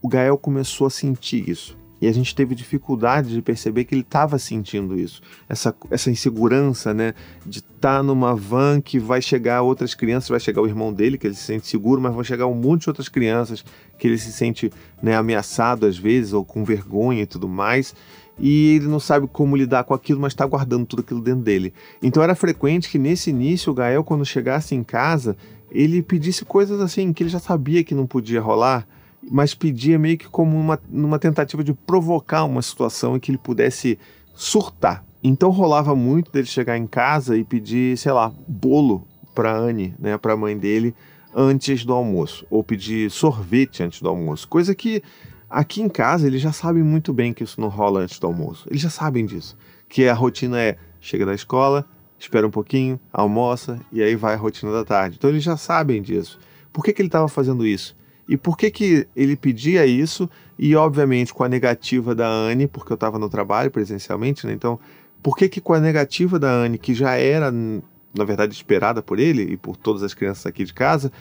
o 0.00 0.08
Gael 0.08 0.38
começou 0.38 0.86
a 0.86 0.90
sentir 0.90 1.48
isso. 1.48 1.76
E 2.00 2.06
a 2.06 2.12
gente 2.12 2.34
teve 2.34 2.54
dificuldade 2.54 3.32
de 3.32 3.40
perceber 3.40 3.84
que 3.84 3.94
ele 3.94 4.02
estava 4.02 4.38
sentindo 4.38 4.98
isso. 4.98 5.22
Essa, 5.48 5.74
essa 5.90 6.10
insegurança, 6.10 6.92
né? 6.92 7.14
De 7.44 7.60
estar 7.60 7.98
tá 7.98 8.02
numa 8.02 8.36
van 8.36 8.82
que 8.82 8.98
vai 8.98 9.22
chegar 9.22 9.62
outras 9.62 9.94
crianças, 9.94 10.28
vai 10.28 10.38
chegar 10.38 10.60
o 10.60 10.66
irmão 10.66 10.92
dele, 10.92 11.16
que 11.16 11.26
ele 11.26 11.34
se 11.34 11.44
sente 11.44 11.66
seguro, 11.66 12.00
mas 12.00 12.14
vão 12.14 12.22
chegar 12.22 12.46
um 12.46 12.54
monte 12.54 12.82
de 12.82 12.90
outras 12.90 13.08
crianças 13.08 13.64
que 13.98 14.06
ele 14.06 14.18
se 14.18 14.30
sente 14.30 14.70
né, 15.02 15.16
ameaçado 15.16 15.86
às 15.86 15.96
vezes, 15.96 16.34
ou 16.34 16.44
com 16.44 16.64
vergonha 16.64 17.22
e 17.22 17.26
tudo 17.26 17.48
mais 17.48 17.94
e 18.38 18.76
ele 18.76 18.86
não 18.86 19.00
sabe 19.00 19.26
como 19.26 19.56
lidar 19.56 19.84
com 19.84 19.94
aquilo, 19.94 20.20
mas 20.20 20.32
está 20.32 20.44
guardando 20.44 20.86
tudo 20.86 21.00
aquilo 21.00 21.20
dentro 21.20 21.42
dele. 21.42 21.72
Então 22.02 22.22
era 22.22 22.34
frequente 22.34 22.90
que 22.90 22.98
nesse 22.98 23.30
início 23.30 23.72
o 23.72 23.74
Gael, 23.74 24.04
quando 24.04 24.24
chegasse 24.24 24.74
em 24.74 24.82
casa, 24.82 25.36
ele 25.70 26.02
pedisse 26.02 26.44
coisas 26.44 26.80
assim 26.80 27.12
que 27.12 27.22
ele 27.22 27.30
já 27.30 27.38
sabia 27.38 27.82
que 27.82 27.94
não 27.94 28.06
podia 28.06 28.40
rolar, 28.40 28.86
mas 29.30 29.54
pedia 29.54 29.98
meio 29.98 30.18
que 30.18 30.28
como 30.28 30.58
uma, 30.58 30.78
uma 30.90 31.18
tentativa 31.18 31.64
de 31.64 31.72
provocar 31.72 32.44
uma 32.44 32.62
situação 32.62 33.16
em 33.16 33.20
que 33.20 33.30
ele 33.30 33.38
pudesse 33.38 33.98
surtar. 34.34 35.04
Então 35.22 35.50
rolava 35.50 35.96
muito 35.96 36.30
dele 36.30 36.46
chegar 36.46 36.76
em 36.76 36.86
casa 36.86 37.36
e 37.36 37.42
pedir, 37.42 37.96
sei 37.96 38.12
lá, 38.12 38.32
bolo 38.46 39.06
para 39.34 39.56
Anne, 39.56 39.94
né, 39.98 40.16
para 40.16 40.34
a 40.34 40.36
mãe 40.36 40.56
dele, 40.56 40.94
antes 41.34 41.84
do 41.84 41.92
almoço, 41.92 42.46
ou 42.48 42.64
pedir 42.64 43.10
sorvete 43.10 43.82
antes 43.82 44.00
do 44.00 44.08
almoço, 44.08 44.48
coisa 44.48 44.74
que 44.74 45.02
Aqui 45.48 45.80
em 45.80 45.88
casa 45.88 46.26
eles 46.26 46.42
já 46.42 46.52
sabem 46.52 46.82
muito 46.82 47.12
bem 47.12 47.32
que 47.32 47.44
isso 47.44 47.60
não 47.60 47.68
rola 47.68 48.00
antes 48.00 48.18
do 48.18 48.26
almoço. 48.26 48.66
Eles 48.68 48.82
já 48.82 48.90
sabem 48.90 49.24
disso. 49.24 49.56
Que 49.88 50.08
a 50.08 50.14
rotina 50.14 50.60
é 50.60 50.76
chega 51.00 51.24
da 51.24 51.34
escola, 51.34 51.86
espera 52.18 52.46
um 52.46 52.50
pouquinho, 52.50 52.98
almoça 53.12 53.80
e 53.92 54.02
aí 54.02 54.16
vai 54.16 54.34
a 54.34 54.36
rotina 54.36 54.72
da 54.72 54.84
tarde. 54.84 55.16
Então 55.18 55.30
eles 55.30 55.44
já 55.44 55.56
sabem 55.56 56.02
disso. 56.02 56.38
Por 56.72 56.84
que, 56.84 56.92
que 56.92 57.00
ele 57.00 57.08
estava 57.08 57.28
fazendo 57.28 57.66
isso? 57.66 57.96
E 58.28 58.36
por 58.36 58.56
que, 58.56 58.70
que 58.70 59.06
ele 59.14 59.36
pedia 59.36 59.86
isso? 59.86 60.28
E 60.58 60.74
obviamente 60.74 61.32
com 61.32 61.44
a 61.44 61.48
negativa 61.48 62.14
da 62.14 62.26
Anne, 62.26 62.66
porque 62.66 62.92
eu 62.92 62.96
estava 62.96 63.18
no 63.18 63.28
trabalho 63.28 63.70
presencialmente, 63.70 64.46
né? 64.46 64.52
Então, 64.52 64.80
por 65.22 65.36
que, 65.36 65.48
que 65.48 65.60
com 65.60 65.72
a 65.74 65.80
negativa 65.80 66.38
da 66.38 66.50
Anne, 66.50 66.76
que 66.76 66.92
já 66.92 67.14
era, 67.14 67.52
na 67.52 68.24
verdade, 68.24 68.52
esperada 68.52 69.00
por 69.00 69.20
ele 69.20 69.42
e 69.42 69.56
por 69.56 69.76
todas 69.76 70.02
as 70.02 70.12
crianças 70.12 70.44
aqui 70.44 70.64
de 70.64 70.74
casa, 70.74 71.12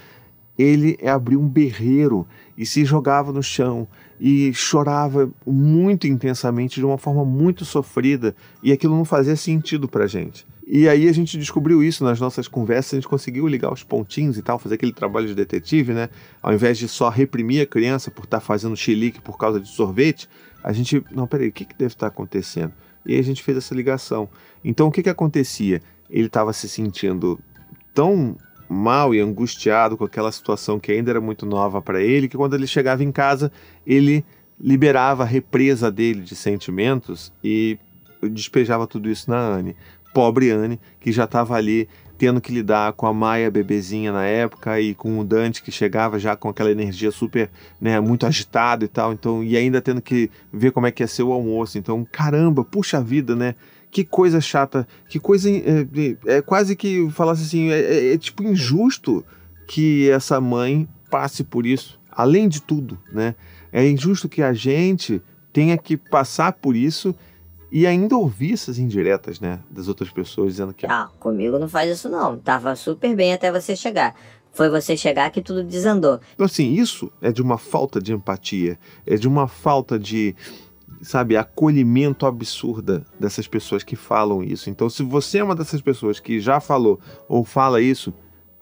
ele 0.58 0.98
abriu 1.06 1.40
um 1.40 1.48
berreiro 1.48 2.28
e 2.58 2.66
se 2.66 2.86
jogava 2.86 3.32
no 3.32 3.44
chão 3.44 3.88
e 4.20 4.54
chorava 4.54 5.30
muito 5.46 6.08
intensamente 6.08 6.80
de 6.80 6.86
uma 6.86 6.98
forma 6.98 7.26
muito 7.26 7.66
sofrida 7.66 8.36
e 8.64 8.72
aquilo 8.72 8.96
não 8.96 9.06
fazia 9.06 9.36
sentido 9.36 9.88
pra 9.88 10.08
gente. 10.08 10.46
E 10.68 10.90
aí 10.90 11.08
a 11.08 11.12
gente 11.12 11.38
descobriu 11.38 11.84
isso 11.84 12.04
nas 12.04 12.20
nossas 12.20 12.48
conversas, 12.48 12.94
a 12.94 12.96
gente 12.96 13.08
conseguiu 13.08 13.48
ligar 13.48 13.72
os 13.72 13.84
pontinhos 13.84 14.36
e 14.38 14.42
tal, 14.42 14.58
fazer 14.58 14.76
aquele 14.76 14.94
trabalho 14.94 15.28
de 15.28 15.36
detetive, 15.36 15.94
né? 15.94 16.10
Ao 16.42 16.52
invés 16.52 16.78
de 16.78 16.88
só 16.88 17.08
reprimir 17.10 17.62
a 17.62 17.68
criança 17.68 18.10
por 18.10 18.24
estar 18.24 18.40
tá 18.40 18.46
fazendo 18.46 18.76
xilique 18.76 19.22
por 19.22 19.38
causa 19.38 19.60
de 19.60 19.68
sorvete, 19.68 20.28
a 20.64 20.74
gente, 20.74 21.04
não, 21.12 21.28
peraí, 21.28 21.50
o 21.50 21.52
que, 21.52 21.66
que 21.66 21.78
deve 21.78 21.94
estar 21.94 22.08
tá 22.08 22.14
acontecendo? 22.14 22.74
E 23.06 23.14
aí 23.14 23.20
a 23.20 23.24
gente 23.24 23.44
fez 23.44 23.58
essa 23.58 23.76
ligação. 23.76 24.28
Então 24.64 24.88
o 24.88 24.92
que 24.92 25.04
que 25.04 25.10
acontecia? 25.10 25.84
Ele 26.10 26.26
estava 26.26 26.52
se 26.52 26.68
sentindo 26.68 27.40
tão 27.94 28.36
mal 28.70 29.14
e 29.14 29.20
angustiado 29.20 29.98
com 29.98 30.04
aquela 30.04 30.32
situação 30.32 30.80
que 30.80 30.92
ainda 30.92 31.12
era 31.12 31.22
muito 31.22 31.46
nova 31.46 31.82
para 31.82 32.02
ele, 32.02 32.28
que 32.28 32.38
quando 32.38 32.56
ele 32.56 32.68
chegava 32.68 33.04
em 33.04 33.12
casa, 33.12 33.52
ele 33.86 34.26
liberava 34.60 35.24
a 35.24 35.26
represa 35.26 35.92
dele 35.92 36.22
de 36.22 36.36
sentimentos 36.36 37.32
e 37.44 37.78
despejava 38.22 38.88
tudo 38.88 39.10
isso 39.10 39.30
na 39.30 39.38
Anne. 39.38 39.76
Pobre 40.14 40.50
Anne, 40.50 40.80
que 41.00 41.12
já 41.12 41.26
estava 41.26 41.56
ali 41.56 41.90
tendo 42.18 42.40
que 42.40 42.54
lidar 42.54 42.94
com 42.94 43.06
a 43.06 43.14
Maia 43.14 43.52
bebezinha 43.52 44.12
na 44.12 44.26
época 44.26 44.80
e 44.80 44.96
com 44.96 45.20
o 45.20 45.24
Dante 45.24 45.62
que 45.62 45.72
chegava 45.72 46.18
já 46.18 46.36
com 46.36 46.48
aquela 46.48 46.72
energia 46.72 47.12
super, 47.12 47.50
né, 47.80 48.00
muito 48.00 48.26
agitado 48.26 48.86
e 48.86 48.88
tal, 48.88 49.12
então 49.12 49.44
e 49.44 49.58
ainda 49.58 49.82
tendo 49.82 50.02
que 50.02 50.32
ver 50.52 50.72
como 50.72 50.88
é 50.88 50.92
que 50.92 51.04
ia 51.04 51.08
ser 51.08 51.24
o 51.24 51.34
almoço. 51.34 51.78
Então, 51.78 52.08
caramba, 52.10 52.64
puxa 52.64 53.02
vida, 53.02 53.36
né? 53.36 53.56
Que 53.96 54.04
coisa 54.04 54.42
chata, 54.42 54.86
que 55.08 55.22
coisa. 55.22 55.50
É, 55.50 55.88
é, 56.28 56.38
é 56.38 56.42
quase 56.42 56.75
que 56.75 57.10
falasse 57.12 57.44
assim, 57.44 57.70
é, 57.70 57.80
é, 57.80 58.14
é, 58.14 58.18
tipo 58.18 58.44
injusto 58.44 59.24
que 59.66 60.10
essa 60.10 60.42
mãe 60.42 60.86
passe 61.10 61.46
por 61.46 61.66
isso. 61.66 61.98
Além 62.12 62.50
de 62.50 62.62
tudo, 62.62 63.00
né? 63.10 63.36
É 63.72 63.88
injusto 63.88 64.28
que 64.28 64.42
a 64.42 64.52
gente 64.52 65.22
tenha 65.54 65.78
que 65.78 65.96
passar 65.96 66.52
por 66.52 66.75
isso 66.75 67.16
e 67.72 67.88
ainda 67.88 68.18
ouvir 68.18 68.52
essas 68.52 68.78
indiretas, 68.78 69.40
né? 69.40 69.62
Das 69.70 69.88
outras 69.88 70.10
pessoas 70.10 70.52
dizendo 70.52 70.74
que. 70.74 70.86
Ah, 70.86 71.10
comigo 71.18 71.58
não 71.58 71.70
faz 71.70 71.90
isso 71.90 72.10
não. 72.10 72.38
Tava 72.38 72.75
super 72.75 73.16
bem 73.16 73.34
até 73.34 73.50
você 73.50 73.78
chegar. 73.78 74.14
Foi 74.52 74.70
você 74.70 74.98
chegar 74.98 75.32
que 75.32 75.42
tudo 75.42 75.64
desandou. 75.64 76.20
Então, 76.34 76.46
assim, 76.46 76.74
isso 76.74 77.10
é 77.22 77.32
de 77.32 77.42
uma 77.42 77.58
falta 77.58 78.02
de 78.02 78.12
empatia, 78.12 78.78
é 79.06 79.16
de 79.16 79.28
uma 79.28 79.48
falta 79.48 79.98
de, 79.98 80.36
sabe, 81.02 81.38
acolhimento 81.38 82.25
absurda 82.25 83.06
dessas 83.20 83.48
pessoas 83.48 83.84
que 83.84 83.96
falam 83.96 84.44
isso. 84.44 84.70
Então, 84.70 84.90
se 84.90 85.04
você 85.04 85.40
é 85.40 85.44
uma 85.44 85.56
dessas 85.56 85.82
pessoas 85.82 86.20
que 86.20 86.40
já 86.40 86.60
falou 86.60 87.00
ou 87.28 87.44
fala 87.44 87.82
isso, 87.82 88.14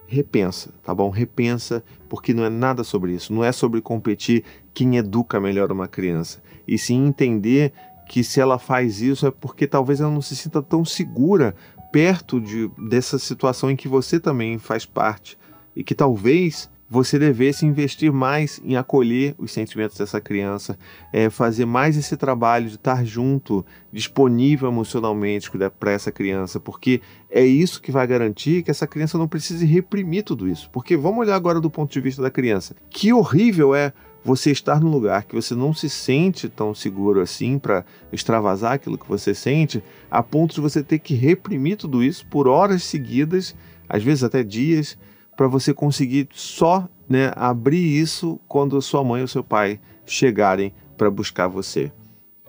repensa, 0.06 0.74
tá 0.84 0.94
bom? 0.94 1.10
Repensa, 1.10 1.84
porque 2.08 2.34
não 2.34 2.44
é 2.44 2.50
nada 2.50 2.84
sobre 2.84 3.14
isso. 3.14 3.34
Não 3.34 3.44
é 3.44 3.52
sobre 3.52 3.82
competir 3.82 4.44
quem 4.74 4.98
educa 4.98 5.40
melhor 5.40 5.72
uma 5.72 5.88
criança. 5.88 6.42
E 6.68 6.78
sim 6.78 7.08
entender 7.08 7.74
que 8.08 8.24
se 8.24 8.40
ela 8.40 8.60
faz 8.60 9.02
isso 9.02 9.26
é 9.26 9.32
porque 9.32 9.66
talvez 9.66 10.00
ela 10.00 10.12
não 10.12 10.22
se 10.22 10.36
sinta 10.36 10.62
tão 10.62 10.84
segura 10.84 11.56
perto 11.92 12.40
de, 12.42 12.70
dessa 12.90 13.18
situação 13.18 13.70
em 13.72 13.76
que 13.76 13.88
você 13.88 14.20
também 14.20 14.58
faz 14.58 14.86
parte 14.86 15.38
e 15.76 15.84
que 15.84 15.96
talvez 15.96 16.70
você 16.90 17.18
devesse 17.18 17.66
investir 17.66 18.12
mais 18.12 18.62
em 18.64 18.76
acolher 18.76 19.34
os 19.38 19.52
sentimentos 19.52 19.98
dessa 19.98 20.22
criança, 20.22 20.78
é, 21.12 21.30
fazer 21.30 21.66
mais 21.66 21.98
esse 21.98 22.16
trabalho 22.16 22.68
de 22.68 22.76
estar 22.76 23.04
junto, 23.04 23.66
disponível 23.92 24.70
emocionalmente 24.70 25.50
para 25.80 25.92
essa 25.92 26.12
criança, 26.12 26.60
porque 26.60 27.02
é 27.30 27.44
isso 27.44 27.82
que 27.82 27.92
vai 27.92 28.06
garantir 28.06 28.62
que 28.64 28.70
essa 28.70 28.86
criança 28.86 29.18
não 29.18 29.28
precise 29.28 29.66
reprimir 29.66 30.24
tudo 30.24 30.48
isso. 30.48 30.70
Porque 30.72 30.96
vamos 30.96 31.20
olhar 31.20 31.36
agora 31.36 31.60
do 31.60 31.70
ponto 31.70 31.92
de 31.92 32.00
vista 32.00 32.22
da 32.22 32.30
criança. 32.30 32.76
Que 32.90 33.12
horrível 33.12 33.74
é 33.74 33.92
você 34.24 34.52
estar 34.52 34.80
num 34.80 34.90
lugar 34.90 35.24
que 35.24 35.36
você 35.36 35.54
não 35.54 35.74
se 35.74 35.90
sente 35.90 36.48
tão 36.48 36.74
seguro 36.74 37.20
assim 37.20 37.60
para 37.60 37.84
extravasar 38.12 38.74
aquilo 38.74 38.98
que 38.98 39.08
você 39.08 39.34
sente, 39.34 39.84
a 40.10 40.24
ponto 40.24 40.56
de 40.56 40.62
você 40.62 40.82
ter 40.82 41.00
que 41.00 41.14
reprimir 41.14 41.78
tudo 41.78 42.04
isso 42.04 42.26
por 42.28 42.48
horas 42.48 42.84
seguidas, 42.84 43.56
às 43.90 44.02
vezes 44.02 44.24
até 44.24 44.44
dias 44.44 44.98
para 45.36 45.48
você 45.48 45.74
conseguir 45.74 46.28
só 46.34 46.88
né, 47.08 47.32
abrir 47.36 48.00
isso 48.00 48.40
quando 48.48 48.82
sua 48.82 49.04
mãe 49.04 49.22
ou 49.22 49.28
seu 49.28 49.44
pai 49.44 49.80
chegarem 50.06 50.74
para 50.98 51.10
buscar 51.10 51.48
você. 51.48 51.92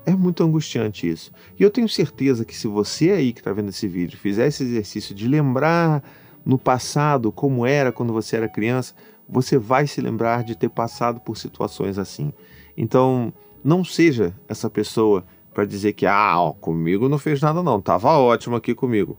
É 0.07 0.15
muito 0.15 0.45
angustiante 0.45 1.09
isso. 1.09 1.33
E 1.59 1.63
eu 1.63 1.71
tenho 1.71 1.89
certeza 1.89 2.45
que 2.45 2.55
se 2.55 2.67
você 2.67 3.11
aí 3.11 3.33
que 3.33 3.41
está 3.41 3.53
vendo 3.53 3.71
esse 3.71 3.89
vídeo 3.89 4.19
fizer 4.19 4.47
esse 4.47 4.63
exercício 4.63 5.15
de 5.15 5.27
lembrar 5.27 6.03
no 6.45 6.59
passado 6.59 7.33
como 7.33 7.65
era 7.65 7.91
quando 7.91 8.13
você 8.13 8.37
era 8.37 8.49
criança, 8.49 8.95
você 9.27 9.57
vai 9.57 9.87
se 9.87 10.03
lembrar 10.03 10.45
de 10.45 10.55
ter 10.55 10.69
passado 10.69 11.21
por 11.21 11.39
situações 11.39 11.99
assim. 11.99 12.33
Então, 12.77 13.33
não 13.63 13.83
seja 13.83 14.35
essa 14.47 14.69
pessoa 14.69 15.25
para 15.55 15.65
dizer 15.65 15.95
que, 15.95 16.05
ah, 16.05 16.39
ó, 16.39 16.53
comigo 16.53 17.09
não 17.09 17.17
fez 17.17 17.41
nada 17.41 17.63
não, 17.63 17.81
tava 17.81 18.11
ótimo 18.19 18.57
aqui 18.57 18.75
comigo 18.75 19.17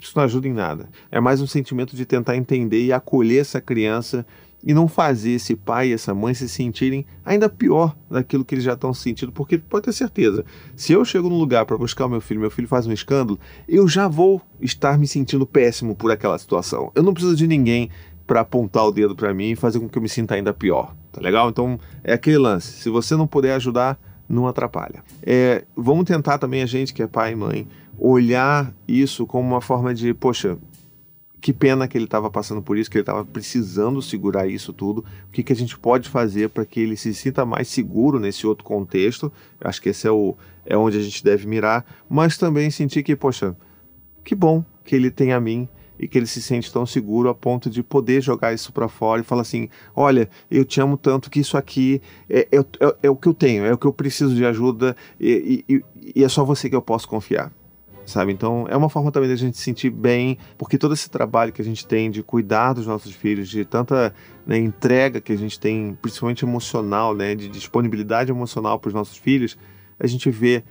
isso 0.00 0.12
não 0.16 0.24
ajuda 0.24 0.46
em 0.48 0.52
nada. 0.52 0.88
É 1.10 1.20
mais 1.20 1.40
um 1.40 1.46
sentimento 1.46 1.96
de 1.96 2.04
tentar 2.04 2.36
entender 2.36 2.84
e 2.84 2.92
acolher 2.92 3.40
essa 3.40 3.60
criança 3.60 4.26
e 4.66 4.74
não 4.74 4.88
fazer 4.88 5.32
esse 5.32 5.54
pai 5.54 5.88
e 5.88 5.92
essa 5.92 6.12
mãe 6.12 6.34
se 6.34 6.48
sentirem 6.48 7.06
ainda 7.24 7.48
pior 7.48 7.96
daquilo 8.10 8.44
que 8.44 8.54
eles 8.54 8.64
já 8.64 8.72
estão 8.72 8.92
sentindo, 8.92 9.30
porque 9.30 9.58
pode 9.58 9.84
ter 9.84 9.92
certeza, 9.92 10.44
se 10.74 10.92
eu 10.92 11.04
chego 11.04 11.28
num 11.28 11.38
lugar 11.38 11.64
para 11.64 11.78
buscar 11.78 12.06
o 12.06 12.08
meu 12.08 12.20
filho, 12.20 12.40
meu 12.40 12.50
filho 12.50 12.66
faz 12.66 12.86
um 12.86 12.92
escândalo, 12.92 13.38
eu 13.68 13.86
já 13.86 14.08
vou 14.08 14.42
estar 14.60 14.98
me 14.98 15.06
sentindo 15.06 15.46
péssimo 15.46 15.94
por 15.94 16.10
aquela 16.10 16.36
situação. 16.36 16.90
Eu 16.94 17.02
não 17.02 17.14
preciso 17.14 17.36
de 17.36 17.46
ninguém 17.46 17.90
para 18.26 18.40
apontar 18.40 18.84
o 18.84 18.90
dedo 18.90 19.14
para 19.14 19.32
mim 19.32 19.50
e 19.50 19.56
fazer 19.56 19.78
com 19.78 19.88
que 19.88 19.96
eu 19.96 20.02
me 20.02 20.08
sinta 20.08 20.34
ainda 20.34 20.52
pior, 20.52 20.94
tá 21.12 21.20
legal? 21.20 21.48
Então 21.48 21.78
é 22.02 22.14
aquele 22.14 22.38
lance. 22.38 22.72
Se 22.72 22.90
você 22.90 23.14
não 23.14 23.26
puder 23.26 23.54
ajudar, 23.54 23.96
não 24.28 24.48
atrapalha. 24.48 25.04
É, 25.22 25.64
vamos 25.76 26.04
tentar 26.06 26.38
também 26.38 26.60
a 26.60 26.66
gente 26.66 26.92
que 26.92 27.02
é 27.02 27.06
pai 27.06 27.32
e 27.32 27.36
mãe 27.36 27.68
olhar 27.98 28.74
isso 28.86 29.26
como 29.26 29.48
uma 29.48 29.60
forma 29.60 29.94
de, 29.94 30.12
poxa, 30.12 30.58
que 31.40 31.52
pena 31.52 31.86
que 31.86 31.96
ele 31.96 32.06
estava 32.06 32.30
passando 32.30 32.62
por 32.62 32.76
isso, 32.76 32.90
que 32.90 32.96
ele 32.96 33.02
estava 33.02 33.24
precisando 33.24 34.02
segurar 34.02 34.46
isso 34.48 34.72
tudo. 34.72 35.04
O 35.28 35.30
que, 35.30 35.42
que 35.42 35.52
a 35.52 35.56
gente 35.56 35.78
pode 35.78 36.08
fazer 36.08 36.48
para 36.48 36.64
que 36.64 36.80
ele 36.80 36.96
se 36.96 37.14
sinta 37.14 37.44
mais 37.44 37.68
seguro 37.68 38.18
nesse 38.18 38.46
outro 38.46 38.64
contexto? 38.64 39.32
Acho 39.60 39.80
que 39.80 39.90
esse 39.90 40.06
é, 40.06 40.10
o, 40.10 40.36
é 40.64 40.76
onde 40.76 40.98
a 40.98 41.02
gente 41.02 41.22
deve 41.22 41.46
mirar, 41.46 41.84
mas 42.08 42.36
também 42.36 42.70
sentir 42.70 43.02
que, 43.02 43.14
poxa, 43.14 43.56
que 44.24 44.34
bom 44.34 44.64
que 44.84 44.94
ele 44.96 45.10
tem 45.10 45.32
a 45.32 45.40
mim 45.40 45.68
e 45.98 46.06
que 46.06 46.18
ele 46.18 46.26
se 46.26 46.42
sente 46.42 46.72
tão 46.72 46.84
seguro 46.84 47.28
a 47.28 47.34
ponto 47.34 47.70
de 47.70 47.82
poder 47.82 48.20
jogar 48.20 48.52
isso 48.52 48.72
para 48.72 48.88
fora 48.88 49.20
e 49.20 49.24
falar 49.24 49.42
assim: 49.42 49.68
olha, 49.94 50.28
eu 50.50 50.64
te 50.64 50.80
amo 50.80 50.96
tanto 50.96 51.30
que 51.30 51.40
isso 51.40 51.56
aqui 51.56 52.02
é, 52.28 52.48
é, 52.52 52.58
é, 52.58 52.96
é 53.04 53.10
o 53.10 53.16
que 53.16 53.28
eu 53.28 53.34
tenho, 53.34 53.64
é 53.64 53.72
o 53.72 53.78
que 53.78 53.86
eu 53.86 53.92
preciso 53.92 54.34
de 54.34 54.44
ajuda 54.44 54.96
e, 55.18 55.64
e, 55.68 55.84
e 56.16 56.24
é 56.24 56.28
só 56.28 56.44
você 56.44 56.68
que 56.68 56.76
eu 56.76 56.82
posso 56.82 57.08
confiar 57.08 57.52
sabe? 58.06 58.32
Então 58.32 58.66
é 58.68 58.76
uma 58.76 58.88
forma 58.88 59.10
também 59.10 59.28
da 59.28 59.36
gente 59.36 59.56
se 59.56 59.62
sentir 59.62 59.90
bem, 59.90 60.38
porque 60.56 60.78
todo 60.78 60.94
esse 60.94 61.10
trabalho 61.10 61.52
que 61.52 61.60
a 61.60 61.64
gente 61.64 61.86
tem 61.86 62.10
de 62.10 62.22
cuidar 62.22 62.72
dos 62.72 62.86
nossos 62.86 63.12
filhos, 63.12 63.48
de 63.48 63.64
tanta 63.64 64.14
né, 64.46 64.56
entrega 64.56 65.20
que 65.20 65.32
a 65.32 65.36
gente 65.36 65.58
tem, 65.58 65.98
principalmente 66.00 66.44
emocional, 66.44 67.14
né, 67.14 67.34
de 67.34 67.48
disponibilidade 67.48 68.30
emocional 68.30 68.78
para 68.78 68.88
os 68.88 68.94
nossos 68.94 69.18
filhos, 69.18 69.58
a 69.98 70.06
gente 70.06 70.30
vê 70.30 70.62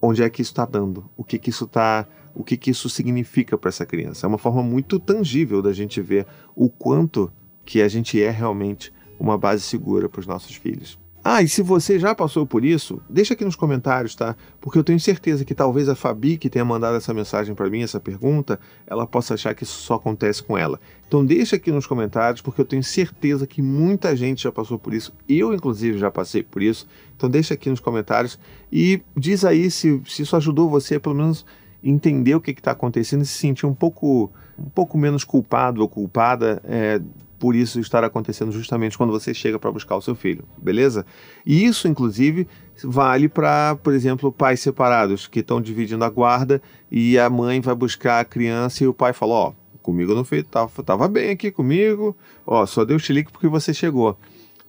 onde 0.00 0.22
é 0.22 0.30
que 0.30 0.42
isso 0.42 0.52
está 0.52 0.64
dando, 0.64 1.08
o 1.16 1.22
que 1.22 1.38
que 1.38 1.50
isso 1.50 1.64
está, 1.64 2.06
o 2.34 2.42
que 2.42 2.56
que 2.56 2.70
isso 2.70 2.88
significa 2.88 3.56
para 3.56 3.68
essa 3.68 3.86
criança. 3.86 4.26
É 4.26 4.28
uma 4.28 4.38
forma 4.38 4.62
muito 4.62 4.98
tangível 4.98 5.62
da 5.62 5.72
gente 5.72 6.00
ver 6.00 6.26
o 6.54 6.68
quanto 6.68 7.30
que 7.64 7.80
a 7.80 7.88
gente 7.88 8.20
é 8.20 8.30
realmente 8.30 8.92
uma 9.18 9.38
base 9.38 9.62
segura 9.62 10.08
para 10.08 10.20
os 10.20 10.26
nossos 10.26 10.56
filhos. 10.56 10.98
Ah, 11.26 11.40
e 11.40 11.48
se 11.48 11.62
você 11.62 11.98
já 11.98 12.14
passou 12.14 12.46
por 12.46 12.66
isso, 12.66 13.00
deixa 13.08 13.32
aqui 13.32 13.46
nos 13.46 13.56
comentários, 13.56 14.14
tá? 14.14 14.36
Porque 14.60 14.78
eu 14.78 14.84
tenho 14.84 15.00
certeza 15.00 15.42
que 15.42 15.54
talvez 15.54 15.88
a 15.88 15.94
Fabi, 15.94 16.36
que 16.36 16.50
tenha 16.50 16.66
mandado 16.66 16.98
essa 16.98 17.14
mensagem 17.14 17.54
para 17.54 17.70
mim, 17.70 17.80
essa 17.80 17.98
pergunta, 17.98 18.60
ela 18.86 19.06
possa 19.06 19.32
achar 19.32 19.54
que 19.54 19.62
isso 19.62 19.80
só 19.80 19.94
acontece 19.94 20.42
com 20.42 20.58
ela. 20.58 20.78
Então 21.08 21.24
deixa 21.24 21.56
aqui 21.56 21.72
nos 21.72 21.86
comentários, 21.86 22.42
porque 22.42 22.60
eu 22.60 22.64
tenho 22.66 22.84
certeza 22.84 23.46
que 23.46 23.62
muita 23.62 24.14
gente 24.14 24.42
já 24.42 24.52
passou 24.52 24.78
por 24.78 24.92
isso. 24.92 25.14
Eu, 25.26 25.54
inclusive, 25.54 25.96
já 25.96 26.10
passei 26.10 26.42
por 26.42 26.60
isso. 26.60 26.86
Então 27.16 27.30
deixa 27.30 27.54
aqui 27.54 27.70
nos 27.70 27.80
comentários 27.80 28.38
e 28.70 29.00
diz 29.16 29.46
aí 29.46 29.70
se, 29.70 30.02
se 30.06 30.20
isso 30.20 30.36
ajudou 30.36 30.68
você, 30.68 30.98
pelo 30.98 31.14
menos 31.14 31.46
entender 31.82 32.34
o 32.34 32.40
que 32.40 32.50
está 32.50 32.72
acontecendo 32.72 33.22
e 33.22 33.26
se 33.26 33.38
sentir 33.38 33.64
um 33.64 33.74
pouco, 33.74 34.30
um 34.58 34.68
pouco 34.68 34.98
menos 34.98 35.24
culpado 35.24 35.80
ou 35.80 35.88
culpada 35.88 36.60
é, 36.64 37.00
por 37.44 37.54
isso 37.54 37.78
estar 37.78 38.02
acontecendo 38.02 38.50
justamente 38.50 38.96
quando 38.96 39.10
você 39.10 39.34
chega 39.34 39.58
para 39.58 39.70
buscar 39.70 39.96
o 39.96 40.00
seu 40.00 40.14
filho, 40.14 40.46
beleza? 40.56 41.04
E 41.44 41.62
isso, 41.62 41.86
inclusive, 41.86 42.48
vale 42.82 43.28
para, 43.28 43.76
por 43.82 43.92
exemplo, 43.92 44.32
pais 44.32 44.60
separados 44.60 45.26
que 45.26 45.40
estão 45.40 45.60
dividindo 45.60 46.02
a 46.06 46.08
guarda 46.08 46.62
e 46.90 47.18
a 47.18 47.28
mãe 47.28 47.60
vai 47.60 47.74
buscar 47.74 48.20
a 48.20 48.24
criança 48.24 48.82
e 48.82 48.86
o 48.86 48.94
pai 48.94 49.12
fala: 49.12 49.34
Ó, 49.34 49.48
oh, 49.50 49.78
comigo 49.80 50.14
não 50.14 50.24
fez, 50.24 50.42
tava, 50.50 50.82
tava 50.82 51.06
bem 51.06 51.32
aqui 51.32 51.50
comigo, 51.50 52.16
ó, 52.46 52.64
só 52.64 52.82
deu 52.82 52.98
chilique 52.98 53.30
porque 53.30 53.46
você 53.46 53.74
chegou. 53.74 54.18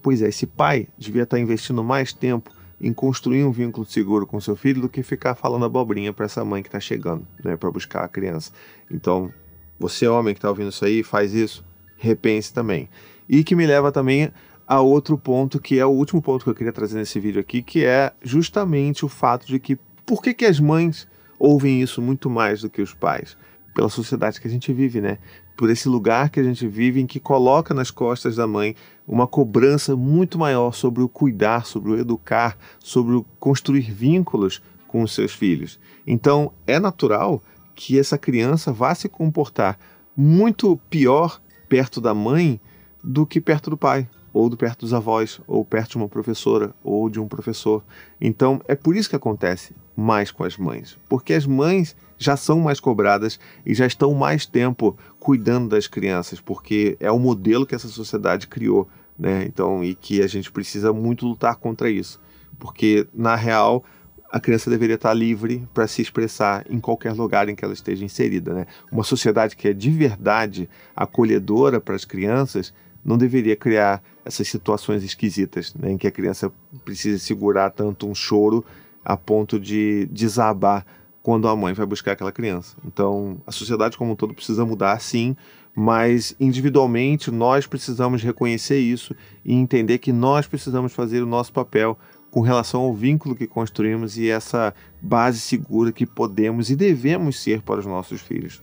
Pois 0.01 0.22
é, 0.22 0.27
esse 0.27 0.46
pai 0.46 0.89
devia 0.98 1.24
estar 1.24 1.38
tá 1.38 1.41
investindo 1.41 1.82
mais 1.82 2.12
tempo 2.12 2.51
em 2.82 2.91
construir 2.91 3.46
um 3.46 3.53
vínculo 3.53 3.86
seguro 3.86 4.27
com 4.27 4.38
seu 4.41 4.58
filho 4.58 4.82
do 4.82 4.89
que 4.89 5.01
ficar 5.01 5.34
falando 5.34 5.63
abobrinha 5.63 6.12
para 6.12 6.25
essa 6.25 6.44
mãe 6.44 6.62
que 6.62 6.67
está 6.67 6.82
chegando, 6.82 7.25
né, 7.41 7.55
para 7.55 7.72
buscar 7.72 8.03
a 8.03 8.10
criança. 8.10 8.51
Então, 8.91 9.32
você 9.79 10.05
homem 10.10 10.34
que 10.34 10.39
está 10.39 10.50
ouvindo 10.50 10.72
isso 10.72 10.84
aí, 10.84 11.03
faz 11.03 11.34
isso 11.34 11.63
repense 11.97 12.53
também. 12.53 12.89
E 13.27 13.43
que 13.43 13.55
me 13.55 13.65
leva 13.65 13.91
também 13.91 14.31
a 14.67 14.81
outro 14.81 15.17
ponto, 15.17 15.59
que 15.59 15.79
é 15.79 15.85
o 15.85 15.89
último 15.89 16.21
ponto 16.21 16.43
que 16.43 16.49
eu 16.49 16.55
queria 16.55 16.73
trazer 16.73 16.97
nesse 16.97 17.19
vídeo 17.19 17.39
aqui, 17.39 17.61
que 17.61 17.85
é 17.85 18.11
justamente 18.21 19.05
o 19.05 19.09
fato 19.09 19.45
de 19.45 19.59
que 19.59 19.77
por 20.05 20.21
que, 20.21 20.33
que 20.33 20.45
as 20.45 20.59
mães 20.59 21.07
ouvem 21.39 21.81
isso 21.81 22.01
muito 22.01 22.29
mais 22.29 22.61
do 22.61 22.69
que 22.69 22.81
os 22.81 22.93
pais? 22.93 23.37
Pela 23.73 23.89
sociedade 23.89 24.39
que 24.39 24.47
a 24.47 24.51
gente 24.51 24.71
vive, 24.71 25.01
né? 25.01 25.17
Por 25.57 25.69
esse 25.69 25.87
lugar 25.87 26.29
que 26.29 26.39
a 26.39 26.43
gente 26.43 26.67
vive 26.67 27.01
em 27.01 27.07
que 27.07 27.19
coloca 27.19 27.73
nas 27.73 27.91
costas 27.91 28.35
da 28.35 28.47
mãe 28.47 28.75
uma 29.07 29.27
cobrança 29.27 29.95
muito 29.95 30.37
maior 30.37 30.73
sobre 30.73 31.03
o 31.03 31.09
cuidar, 31.09 31.65
sobre 31.65 31.91
o 31.91 31.99
educar, 31.99 32.57
sobre 32.79 33.15
o 33.15 33.25
construir 33.39 33.91
vínculos 33.91 34.61
com 34.87 35.01
os 35.01 35.13
seus 35.13 35.33
filhos. 35.33 35.79
Então, 36.05 36.51
é 36.65 36.79
natural 36.79 37.41
que 37.73 37.99
essa 37.99 38.17
criança 38.17 38.71
vá 38.71 38.95
se 38.95 39.09
comportar 39.09 39.77
muito 40.15 40.77
pior 40.89 41.41
perto 41.67 42.00
da 42.01 42.13
mãe 42.13 42.60
do 43.03 43.25
que 43.25 43.39
perto 43.39 43.69
do 43.69 43.77
pai, 43.77 44.10
ou 44.34 44.50
do 44.50 44.57
perto 44.57 44.81
dos 44.81 44.93
avós, 44.93 45.39
ou 45.48 45.63
perto 45.63 45.91
de 45.91 45.98
uma 45.98 46.10
professora, 46.10 46.74
ou 46.84 47.10
de 47.10 47.19
um 47.19 47.27
professor. 47.27 47.84
Então, 48.19 48.62
é 48.67 48.75
por 48.75 48.95
isso 48.95 49.10
que 49.10 49.15
acontece 49.15 49.74
mais 49.95 50.29
com 50.29 50.43
as 50.43 50.57
mães, 50.57 50.98
porque 51.07 51.34
as 51.34 51.45
mães 51.45 51.95
já 52.17 52.36
são 52.36 52.60
mais 52.60 52.79
cobradas 52.79 53.39
e 53.65 53.74
já 53.74 53.86
estão 53.86 54.13
mais 54.13 54.45
tempo 54.45 54.98
cuidando 55.19 55.69
das 55.69 55.88
crianças, 55.88 56.41
porque 56.41 56.98
é 57.00 57.12
o 57.12 57.19
modelo 57.19 57.65
que 57.65 57.75
essa 57.75 57.88
sociedade 57.88 58.48
criou, 58.48 58.88
né? 59.17 59.45
Então, 59.45 59.84
e 59.84 59.95
que 59.95 60.22
a 60.22 60.27
gente 60.27 60.51
precisa 60.51 60.91
muito 60.91 61.25
lutar 61.25 61.55
contra 61.55 61.89
isso, 61.89 62.19
porque 62.60 63.07
na 63.13 63.36
real 63.36 63.86
a 64.35 64.39
criança 64.41 64.69
deveria 64.69 64.95
estar 64.95 65.13
livre 65.13 65.65
para 65.73 65.87
se 65.87 66.01
expressar 66.01 66.65
em 66.69 66.77
qualquer 66.77 67.13
lugar 67.13 67.47
em 67.47 67.55
que 67.55 67.63
ela 67.63 67.73
esteja 67.73 68.03
inserida. 68.03 68.53
Né? 68.53 68.67
Uma 68.91 69.05
sociedade 69.05 69.55
que 69.55 69.69
é 69.69 69.73
de 69.73 69.89
verdade 69.89 70.69
acolhedora 70.93 71.79
para 71.79 71.95
as 71.95 72.03
crianças 72.03 72.73
não 73.03 73.17
deveria 73.17 73.55
criar 73.55 74.03
essas 74.25 74.49
situações 74.49 75.05
esquisitas, 75.05 75.73
né, 75.73 75.91
em 75.91 75.97
que 75.97 76.05
a 76.05 76.11
criança 76.11 76.51
precisa 76.83 77.17
segurar 77.17 77.69
tanto 77.69 78.09
um 78.09 78.13
choro 78.13 78.65
a 79.05 79.15
ponto 79.15 79.57
de 79.57 80.05
desabar 80.11 80.85
quando 81.23 81.47
a 81.47 81.55
mãe 81.55 81.73
vai 81.73 81.85
buscar 81.85 82.11
aquela 82.11 82.31
criança. 82.33 82.75
Então, 82.85 83.37
a 83.47 83.53
sociedade 83.53 83.97
como 83.97 84.11
um 84.11 84.15
todo 84.17 84.33
precisa 84.33 84.65
mudar, 84.65 84.99
sim, 84.99 85.37
mas 85.73 86.35
individualmente 86.41 87.31
nós 87.31 87.65
precisamos 87.65 88.21
reconhecer 88.21 88.79
isso 88.79 89.15
e 89.45 89.53
entender 89.53 89.97
que 89.99 90.11
nós 90.11 90.45
precisamos 90.45 90.91
fazer 90.91 91.23
o 91.23 91.25
nosso 91.25 91.53
papel 91.53 91.97
com 92.35 92.41
relação 92.41 92.81
ao 92.81 92.93
vínculo 92.93 93.33
que 93.33 93.47
construímos 93.47 94.17
e 94.17 94.29
essa 94.29 94.73
base 95.01 95.39
segura 95.39 95.93
que 95.93 96.05
podemos 96.05 96.69
e 96.69 96.75
devemos 96.75 97.39
ser 97.39 97.61
para 97.61 97.79
os 97.79 97.85
nossos 97.85 98.19
filhos. 98.19 98.61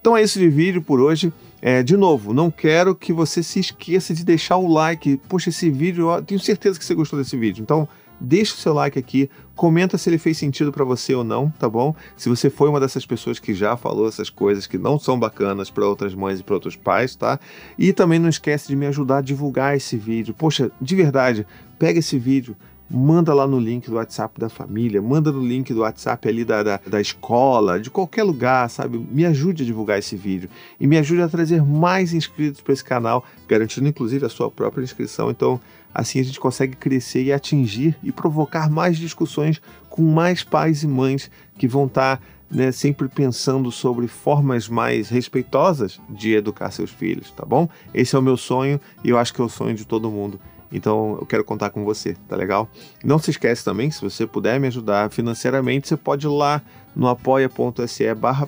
Então 0.00 0.16
é 0.16 0.22
isso 0.22 0.38
de 0.38 0.48
vídeo 0.48 0.80
por 0.80 1.00
hoje. 1.00 1.32
É, 1.60 1.82
de 1.82 1.96
novo, 1.96 2.32
não 2.32 2.48
quero 2.48 2.94
que 2.94 3.12
você 3.12 3.42
se 3.42 3.58
esqueça 3.58 4.14
de 4.14 4.24
deixar 4.24 4.56
o 4.58 4.72
like. 4.72 5.20
Poxa, 5.28 5.48
esse 5.48 5.68
vídeo, 5.68 6.08
eu 6.08 6.22
tenho 6.22 6.38
certeza 6.38 6.78
que 6.78 6.84
você 6.84 6.94
gostou 6.94 7.18
desse 7.18 7.36
vídeo. 7.36 7.60
Então, 7.60 7.88
deixa 8.20 8.54
o 8.54 8.56
seu 8.56 8.72
like 8.72 8.96
aqui, 8.96 9.28
comenta 9.56 9.98
se 9.98 10.08
ele 10.08 10.18
fez 10.18 10.38
sentido 10.38 10.70
para 10.70 10.84
você 10.84 11.12
ou 11.12 11.24
não, 11.24 11.50
tá 11.50 11.68
bom? 11.68 11.96
Se 12.16 12.28
você 12.28 12.48
foi 12.48 12.68
uma 12.68 12.78
dessas 12.78 13.04
pessoas 13.04 13.40
que 13.40 13.52
já 13.52 13.76
falou 13.76 14.06
essas 14.06 14.30
coisas 14.30 14.64
que 14.64 14.78
não 14.78 14.96
são 14.96 15.18
bacanas 15.18 15.70
para 15.70 15.84
outras 15.84 16.14
mães 16.14 16.38
e 16.38 16.44
para 16.44 16.54
outros 16.54 16.76
pais, 16.76 17.16
tá? 17.16 17.40
E 17.76 17.92
também 17.92 18.20
não 18.20 18.28
esquece 18.28 18.68
de 18.68 18.76
me 18.76 18.86
ajudar 18.86 19.18
a 19.18 19.22
divulgar 19.22 19.76
esse 19.76 19.96
vídeo. 19.96 20.32
Poxa, 20.32 20.70
de 20.80 20.94
verdade, 20.94 21.44
pega 21.80 21.98
esse 21.98 22.16
vídeo, 22.16 22.56
manda 22.90 23.34
lá 23.34 23.46
no 23.46 23.58
link 23.58 23.88
do 23.88 23.96
WhatsApp 23.96 24.40
da 24.40 24.48
família, 24.48 25.02
manda 25.02 25.30
no 25.30 25.44
link 25.44 25.74
do 25.74 25.80
WhatsApp 25.80 26.26
ali 26.28 26.44
da, 26.44 26.62
da, 26.62 26.80
da, 26.86 27.00
escola, 27.00 27.78
de 27.78 27.90
qualquer 27.90 28.22
lugar, 28.22 28.68
sabe? 28.70 28.98
Me 28.98 29.26
ajude 29.26 29.62
a 29.62 29.66
divulgar 29.66 29.98
esse 29.98 30.16
vídeo 30.16 30.48
e 30.80 30.86
me 30.86 30.96
ajude 30.96 31.22
a 31.22 31.28
trazer 31.28 31.62
mais 31.62 32.14
inscritos 32.14 32.60
para 32.60 32.72
esse 32.72 32.84
canal, 32.84 33.24
garantindo 33.46 33.88
inclusive 33.88 34.24
a 34.24 34.28
sua 34.28 34.50
própria 34.50 34.82
inscrição. 34.82 35.30
Então, 35.30 35.60
assim 35.94 36.20
a 36.20 36.22
gente 36.22 36.40
consegue 36.40 36.76
crescer 36.76 37.24
e 37.24 37.32
atingir 37.32 37.96
e 38.02 38.10
provocar 38.10 38.70
mais 38.70 38.96
discussões 38.96 39.60
com 39.90 40.02
mais 40.02 40.42
pais 40.42 40.82
e 40.82 40.88
mães 40.88 41.30
que 41.58 41.68
vão 41.68 41.86
estar. 41.86 42.16
Tá, 42.16 42.22
né, 42.50 42.72
sempre 42.72 43.08
pensando 43.08 43.70
sobre 43.70 44.08
formas 44.08 44.70
mais 44.70 45.10
respeitosas 45.10 46.00
de 46.08 46.32
educar 46.32 46.70
seus 46.70 46.90
filhos, 46.90 47.30
tá 47.30 47.44
bom? 47.44 47.68
Esse 47.92 48.16
é 48.16 48.18
o 48.18 48.22
meu 48.22 48.38
sonho 48.38 48.80
e 49.04 49.10
eu 49.10 49.18
acho 49.18 49.34
que 49.34 49.40
é 49.42 49.44
o 49.44 49.50
sonho 49.50 49.74
de 49.74 49.86
todo 49.86 50.10
mundo. 50.10 50.40
Então 50.70 51.16
eu 51.20 51.26
quero 51.26 51.44
contar 51.44 51.70
com 51.70 51.84
você, 51.84 52.14
tá 52.28 52.36
legal? 52.36 52.68
Não 53.04 53.18
se 53.18 53.30
esquece 53.30 53.64
também, 53.64 53.90
se 53.90 54.00
você 54.00 54.26
puder 54.26 54.60
me 54.60 54.66
ajudar 54.66 55.10
financeiramente, 55.10 55.88
você 55.88 55.96
pode 55.96 56.26
ir 56.26 56.30
lá 56.30 56.62
no 56.94 57.06
apoia.se 57.08 58.14
barra 58.14 58.46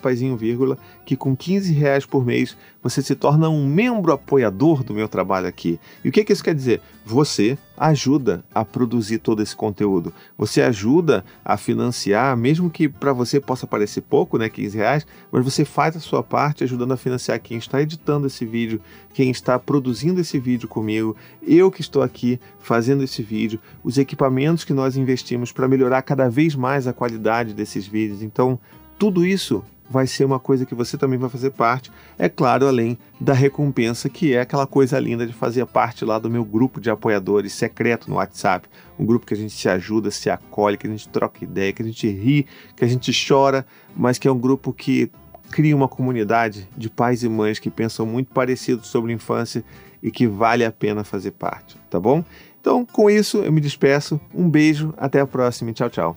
que 1.10 1.16
com 1.16 1.34
15 1.34 1.72
reais 1.72 2.06
por 2.06 2.24
mês 2.24 2.56
você 2.80 3.02
se 3.02 3.16
torna 3.16 3.48
um 3.48 3.66
membro 3.66 4.12
apoiador 4.12 4.84
do 4.84 4.94
meu 4.94 5.08
trabalho 5.08 5.48
aqui. 5.48 5.76
E 6.04 6.08
o 6.08 6.12
que, 6.12 6.22
que 6.22 6.32
isso 6.32 6.44
quer 6.44 6.54
dizer? 6.54 6.80
Você 7.04 7.58
ajuda 7.76 8.44
a 8.54 8.64
produzir 8.64 9.18
todo 9.18 9.42
esse 9.42 9.56
conteúdo. 9.56 10.14
Você 10.38 10.62
ajuda 10.62 11.24
a 11.44 11.56
financiar, 11.56 12.36
mesmo 12.36 12.70
que 12.70 12.88
para 12.88 13.12
você 13.12 13.40
possa 13.40 13.66
parecer 13.66 14.02
pouco, 14.02 14.38
né, 14.38 14.48
15 14.48 14.78
reais, 14.78 15.04
mas 15.32 15.44
você 15.44 15.64
faz 15.64 15.96
a 15.96 16.00
sua 16.00 16.22
parte 16.22 16.62
ajudando 16.62 16.92
a 16.92 16.96
financiar 16.96 17.40
quem 17.40 17.58
está 17.58 17.82
editando 17.82 18.28
esse 18.28 18.46
vídeo, 18.46 18.80
quem 19.12 19.32
está 19.32 19.58
produzindo 19.58 20.20
esse 20.20 20.38
vídeo 20.38 20.68
comigo, 20.68 21.16
eu 21.42 21.72
que 21.72 21.80
estou 21.80 22.02
aqui 22.02 22.38
fazendo 22.60 23.02
esse 23.02 23.20
vídeo, 23.20 23.58
os 23.82 23.98
equipamentos 23.98 24.62
que 24.62 24.72
nós 24.72 24.96
investimos 24.96 25.50
para 25.50 25.66
melhorar 25.66 26.02
cada 26.02 26.28
vez 26.30 26.54
mais 26.54 26.86
a 26.86 26.92
qualidade 26.92 27.52
desses 27.52 27.84
vídeos. 27.84 28.22
Então, 28.22 28.60
tudo 28.96 29.26
isso 29.26 29.64
vai 29.90 30.06
ser 30.06 30.24
uma 30.24 30.38
coisa 30.38 30.64
que 30.64 30.74
você 30.74 30.96
também 30.96 31.18
vai 31.18 31.28
fazer 31.28 31.50
parte, 31.50 31.90
é 32.16 32.28
claro, 32.28 32.68
além 32.68 32.96
da 33.20 33.32
recompensa, 33.32 34.08
que 34.08 34.32
é 34.32 34.40
aquela 34.40 34.66
coisa 34.66 34.98
linda 35.00 35.26
de 35.26 35.32
fazer 35.32 35.66
parte 35.66 36.04
lá 36.04 36.16
do 36.16 36.30
meu 36.30 36.44
grupo 36.44 36.80
de 36.80 36.88
apoiadores 36.88 37.52
secreto 37.52 38.08
no 38.08 38.16
WhatsApp, 38.16 38.68
um 38.96 39.04
grupo 39.04 39.26
que 39.26 39.34
a 39.34 39.36
gente 39.36 39.52
se 39.52 39.68
ajuda, 39.68 40.10
se 40.12 40.30
acolhe, 40.30 40.76
que 40.76 40.86
a 40.86 40.90
gente 40.90 41.08
troca 41.08 41.42
ideia, 41.42 41.72
que 41.72 41.82
a 41.82 41.84
gente 41.84 42.08
ri, 42.08 42.46
que 42.76 42.84
a 42.84 42.88
gente 42.88 43.10
chora, 43.26 43.66
mas 43.96 44.16
que 44.16 44.28
é 44.28 44.32
um 44.32 44.38
grupo 44.38 44.72
que 44.72 45.10
cria 45.50 45.74
uma 45.74 45.88
comunidade 45.88 46.68
de 46.76 46.88
pais 46.88 47.24
e 47.24 47.28
mães 47.28 47.58
que 47.58 47.68
pensam 47.68 48.06
muito 48.06 48.32
parecido 48.32 48.86
sobre 48.86 49.12
infância 49.12 49.64
e 50.00 50.10
que 50.10 50.26
vale 50.28 50.64
a 50.64 50.70
pena 50.70 51.02
fazer 51.02 51.32
parte, 51.32 51.76
tá 51.90 51.98
bom? 51.98 52.24
Então, 52.60 52.86
com 52.86 53.10
isso, 53.10 53.38
eu 53.38 53.50
me 53.50 53.60
despeço. 53.60 54.20
Um 54.32 54.48
beijo, 54.48 54.94
até 54.96 55.18
a 55.18 55.26
próxima 55.26 55.70
e 55.70 55.74
tchau, 55.74 55.90
tchau. 55.90 56.16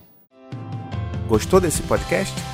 Gostou 1.26 1.60
desse 1.60 1.82
podcast? 1.82 2.53